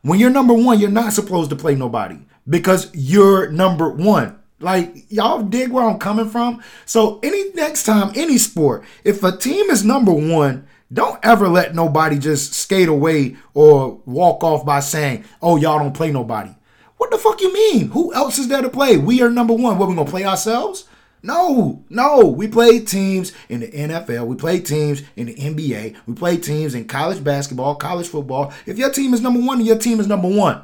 When 0.00 0.18
you're 0.18 0.30
number 0.30 0.54
one, 0.54 0.78
you're 0.78 0.90
not 0.90 1.12
supposed 1.12 1.50
to 1.50 1.56
play 1.56 1.74
nobody 1.74 2.18
because 2.48 2.90
you're 2.94 3.50
number 3.50 3.90
one. 3.90 4.38
Like 4.58 5.10
y'all 5.10 5.42
dig 5.42 5.70
where 5.70 5.84
I'm 5.84 5.98
coming 5.98 6.30
from. 6.30 6.62
So 6.86 7.20
any 7.22 7.52
next 7.52 7.84
time, 7.84 8.12
any 8.14 8.38
sport, 8.38 8.84
if 9.04 9.22
a 9.22 9.36
team 9.36 9.70
is 9.70 9.84
number 9.84 10.12
one, 10.12 10.66
don't 10.92 11.18
ever 11.22 11.48
let 11.48 11.74
nobody 11.74 12.18
just 12.18 12.54
skate 12.54 12.88
away 12.88 13.36
or 13.52 14.00
walk 14.06 14.42
off 14.42 14.64
by 14.64 14.80
saying, 14.80 15.24
"Oh, 15.42 15.56
y'all 15.56 15.78
don't 15.78 15.92
play 15.92 16.10
nobody." 16.10 16.50
What 16.96 17.10
the 17.10 17.18
fuck 17.18 17.40
you 17.42 17.52
mean? 17.52 17.90
Who 17.90 18.14
else 18.14 18.38
is 18.38 18.48
there 18.48 18.62
to 18.62 18.70
play? 18.70 18.96
We 18.96 19.20
are 19.20 19.28
number 19.28 19.52
one. 19.52 19.76
What 19.78 19.88
we 19.88 19.94
gonna 19.94 20.10
play 20.10 20.24
ourselves? 20.24 20.84
No, 21.22 21.84
no. 21.90 22.24
We 22.26 22.48
play 22.48 22.78
teams 22.80 23.32
in 23.48 23.60
the 23.60 23.68
NFL. 23.68 24.26
We 24.26 24.36
play 24.36 24.60
teams 24.60 25.02
in 25.16 25.26
the 25.26 25.34
NBA. 25.34 25.96
We 26.06 26.14
play 26.14 26.36
teams 26.36 26.74
in 26.74 26.86
college 26.86 27.22
basketball, 27.22 27.74
college 27.74 28.08
football. 28.08 28.54
If 28.64 28.78
your 28.78 28.90
team 28.90 29.12
is 29.12 29.20
number 29.20 29.40
one, 29.40 29.62
your 29.64 29.76
team 29.76 30.00
is 30.00 30.06
number 30.06 30.28
one. 30.28 30.62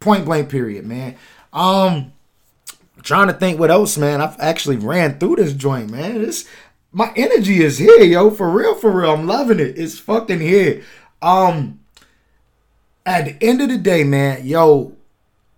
Point 0.00 0.24
blank 0.24 0.48
period, 0.48 0.86
man. 0.86 1.16
Um 1.52 2.12
trying 3.02 3.28
to 3.28 3.32
think 3.32 3.58
what 3.58 3.70
else, 3.70 3.96
man. 3.96 4.20
I've 4.20 4.38
actually 4.40 4.76
ran 4.76 5.18
through 5.18 5.36
this 5.36 5.52
joint, 5.52 5.90
man. 5.90 6.22
This 6.22 6.48
my 6.92 7.12
energy 7.16 7.62
is 7.62 7.78
here, 7.78 8.02
yo. 8.02 8.30
For 8.30 8.50
real, 8.50 8.74
for 8.74 8.90
real. 8.90 9.12
I'm 9.12 9.26
loving 9.26 9.60
it. 9.60 9.78
It's 9.78 9.98
fucking 9.98 10.40
here. 10.40 10.82
Um, 11.22 11.80
at 13.06 13.26
the 13.26 13.46
end 13.46 13.60
of 13.60 13.68
the 13.68 13.78
day, 13.78 14.04
man, 14.04 14.46
yo, 14.46 14.96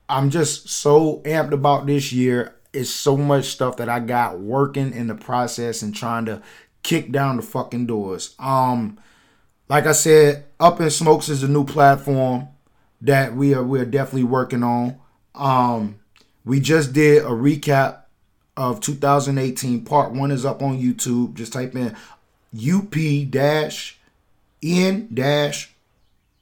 I'm 0.09 0.31
just 0.31 0.69
so 0.69 1.21
amped 1.25 1.53
about 1.53 1.87
this 1.87 2.13
year. 2.13 2.55
It's 2.73 2.91
so 2.91 3.17
much 3.17 3.47
stuff 3.47 3.77
that 3.77 3.89
I 3.89 4.01
got 4.01 4.41
working 4.41 4.93
in 4.93 5.07
the 5.07 5.15
process 5.15 5.83
and 5.83 5.95
trying 5.95 6.27
to 6.27 6.43
kick 6.83 7.13
down 7.13 7.37
the 7.37 7.43
fucking 7.43 7.87
doors. 7.87 8.35
Um, 8.39 8.99
like 9.69 9.87
I 9.87 9.93
said, 9.93 10.47
Up 10.59 10.81
in 10.81 10.91
Smokes 10.91 11.29
is 11.29 11.43
a 11.43 11.49
new 11.49 11.65
platform 11.65 12.49
that 13.03 13.35
we 13.35 13.55
are 13.55 13.63
we're 13.63 13.85
definitely 13.85 14.25
working 14.25 14.63
on. 14.63 14.99
Um, 15.35 15.97
we 16.45 16.61
just 16.61 16.93
did 16.93 17.23
a 17.23 17.29
recap 17.29 18.03
of 18.57 18.81
2018. 18.81 19.85
Part 19.85 20.13
one 20.13 20.31
is 20.31 20.45
up 20.45 20.63
on 20.63 20.81
YouTube. 20.81 21.35
Just 21.35 21.53
type 21.53 21.75
in 21.75 21.97
UP 22.57 22.95
dash 23.31 23.99
N 24.63 25.09
dash 25.13 25.73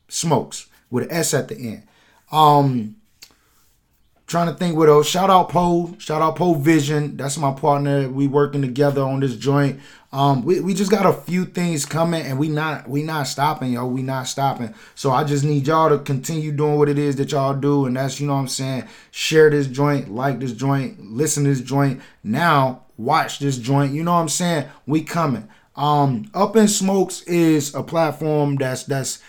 smokes 0.08 0.66
with 0.90 1.04
an 1.04 1.12
S 1.12 1.34
at 1.34 1.48
the 1.48 1.56
end. 1.56 1.82
Um, 2.30 2.96
trying 4.30 4.46
to 4.46 4.54
think 4.54 4.76
what 4.76 4.88
else. 4.88 5.08
Shout 5.08 5.28
out 5.28 5.48
Poe. 5.48 5.92
Shout 5.98 6.22
out 6.22 6.36
Poe 6.36 6.54
Vision. 6.54 7.16
That's 7.16 7.36
my 7.36 7.52
partner. 7.52 8.08
We 8.08 8.28
working 8.28 8.62
together 8.62 9.02
on 9.02 9.18
this 9.18 9.36
joint. 9.36 9.80
Um, 10.12 10.44
we, 10.44 10.60
we 10.60 10.72
just 10.72 10.90
got 10.90 11.04
a 11.04 11.12
few 11.12 11.44
things 11.44 11.84
coming 11.84 12.22
and 12.24 12.38
we 12.38 12.48
not 12.48 12.88
we 12.88 13.02
not 13.02 13.24
stopping, 13.24 13.72
yo. 13.72 13.86
We 13.86 14.02
not 14.02 14.28
stopping. 14.28 14.72
So 14.94 15.10
I 15.10 15.24
just 15.24 15.44
need 15.44 15.66
y'all 15.66 15.88
to 15.88 15.98
continue 15.98 16.52
doing 16.52 16.78
what 16.78 16.88
it 16.88 16.96
is 16.96 17.16
that 17.16 17.32
y'all 17.32 17.54
do. 17.54 17.86
And 17.86 17.96
that's, 17.96 18.20
you 18.20 18.28
know 18.28 18.34
what 18.34 18.40
I'm 18.40 18.48
saying, 18.48 18.84
share 19.10 19.50
this 19.50 19.66
joint, 19.66 20.12
like 20.12 20.38
this 20.38 20.52
joint, 20.52 21.00
listen 21.10 21.42
to 21.42 21.50
this 21.50 21.60
joint. 21.60 22.00
Now 22.22 22.84
watch 22.96 23.40
this 23.40 23.58
joint. 23.58 23.92
You 23.92 24.04
know 24.04 24.12
what 24.12 24.20
I'm 24.20 24.28
saying? 24.28 24.68
We 24.86 25.02
coming. 25.02 25.48
Um, 25.74 26.30
Up 26.34 26.54
in 26.54 26.68
Smokes 26.68 27.22
is 27.22 27.74
a 27.74 27.82
platform 27.82 28.56
that's 28.56 28.84
that's 28.84 29.20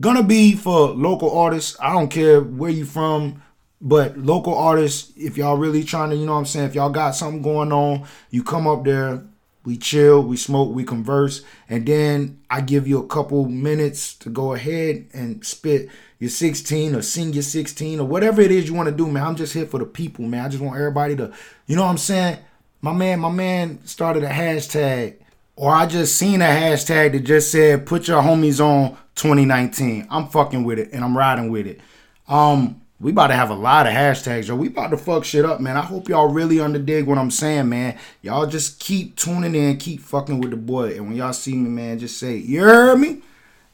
gonna 0.00 0.22
be 0.22 0.54
for 0.54 0.88
local 0.88 1.38
artists. 1.38 1.76
I 1.78 1.92
don't 1.92 2.08
care 2.08 2.40
where 2.40 2.70
you 2.70 2.86
from, 2.86 3.42
but 3.86 4.18
local 4.18 4.58
artists, 4.58 5.12
if 5.16 5.36
y'all 5.36 5.56
really 5.56 5.84
trying 5.84 6.10
to, 6.10 6.16
you 6.16 6.26
know 6.26 6.32
what 6.32 6.38
I'm 6.38 6.46
saying, 6.46 6.66
if 6.66 6.74
y'all 6.74 6.90
got 6.90 7.12
something 7.12 7.40
going 7.40 7.70
on, 7.70 8.04
you 8.30 8.42
come 8.42 8.66
up 8.66 8.82
there, 8.82 9.22
we 9.64 9.76
chill, 9.76 10.24
we 10.24 10.36
smoke, 10.36 10.74
we 10.74 10.82
converse, 10.82 11.42
and 11.68 11.86
then 11.86 12.40
I 12.50 12.62
give 12.62 12.88
you 12.88 12.98
a 12.98 13.06
couple 13.06 13.44
minutes 13.44 14.16
to 14.16 14.28
go 14.28 14.54
ahead 14.54 15.06
and 15.12 15.46
spit 15.46 15.88
your 16.18 16.30
16 16.30 16.96
or 16.96 17.02
sing 17.02 17.32
your 17.32 17.44
16 17.44 18.00
or 18.00 18.08
whatever 18.08 18.42
it 18.42 18.50
is 18.50 18.66
you 18.66 18.74
want 18.74 18.88
to 18.88 18.94
do, 18.94 19.06
man. 19.06 19.22
I'm 19.22 19.36
just 19.36 19.54
here 19.54 19.66
for 19.66 19.78
the 19.78 19.86
people, 19.86 20.24
man. 20.24 20.44
I 20.44 20.48
just 20.48 20.64
want 20.64 20.76
everybody 20.76 21.14
to, 21.14 21.32
you 21.68 21.76
know 21.76 21.84
what 21.84 21.90
I'm 21.90 21.98
saying? 21.98 22.38
My 22.80 22.92
man, 22.92 23.20
my 23.20 23.30
man 23.30 23.78
started 23.86 24.24
a 24.24 24.30
hashtag, 24.30 25.14
or 25.54 25.70
I 25.72 25.86
just 25.86 26.16
seen 26.16 26.42
a 26.42 26.46
hashtag 26.46 27.12
that 27.12 27.20
just 27.20 27.52
said 27.52 27.86
put 27.86 28.08
your 28.08 28.20
homies 28.20 28.58
on 28.58 28.96
2019. 29.14 30.08
I'm 30.10 30.26
fucking 30.26 30.64
with 30.64 30.80
it 30.80 30.90
and 30.92 31.04
I'm 31.04 31.16
riding 31.16 31.52
with 31.52 31.68
it. 31.68 31.80
Um, 32.26 32.80
we 32.98 33.10
about 33.10 33.26
to 33.26 33.34
have 33.34 33.50
a 33.50 33.54
lot 33.54 33.86
of 33.86 33.92
hashtags, 33.92 34.48
yo. 34.48 34.56
We 34.56 34.68
about 34.68 34.90
to 34.90 34.96
fuck 34.96 35.24
shit 35.24 35.44
up, 35.44 35.60
man. 35.60 35.76
I 35.76 35.82
hope 35.82 36.08
y'all 36.08 36.28
really 36.28 36.56
underdig 36.56 37.04
what 37.04 37.18
I'm 37.18 37.30
saying, 37.30 37.68
man. 37.68 37.98
Y'all 38.22 38.46
just 38.46 38.80
keep 38.80 39.16
tuning 39.16 39.54
in, 39.54 39.76
keep 39.76 40.00
fucking 40.00 40.40
with 40.40 40.50
the 40.50 40.56
boy. 40.56 40.94
And 40.96 41.08
when 41.08 41.16
y'all 41.16 41.34
see 41.34 41.54
me, 41.54 41.68
man, 41.68 41.98
just 41.98 42.18
say, 42.18 42.36
you 42.36 42.62
heard 42.62 42.98
me? 42.98 43.20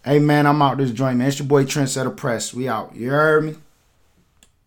Hey, 0.04 0.18
man, 0.18 0.46
I'm 0.46 0.60
out 0.60 0.78
this 0.78 0.90
joint, 0.90 1.18
man. 1.18 1.28
It's 1.28 1.38
your 1.38 1.46
boy 1.46 1.64
Trendsettha 1.64 2.16
Press. 2.16 2.52
We 2.52 2.68
out. 2.68 2.96
You 2.96 3.10
heard 3.10 3.44
me? 3.44 3.54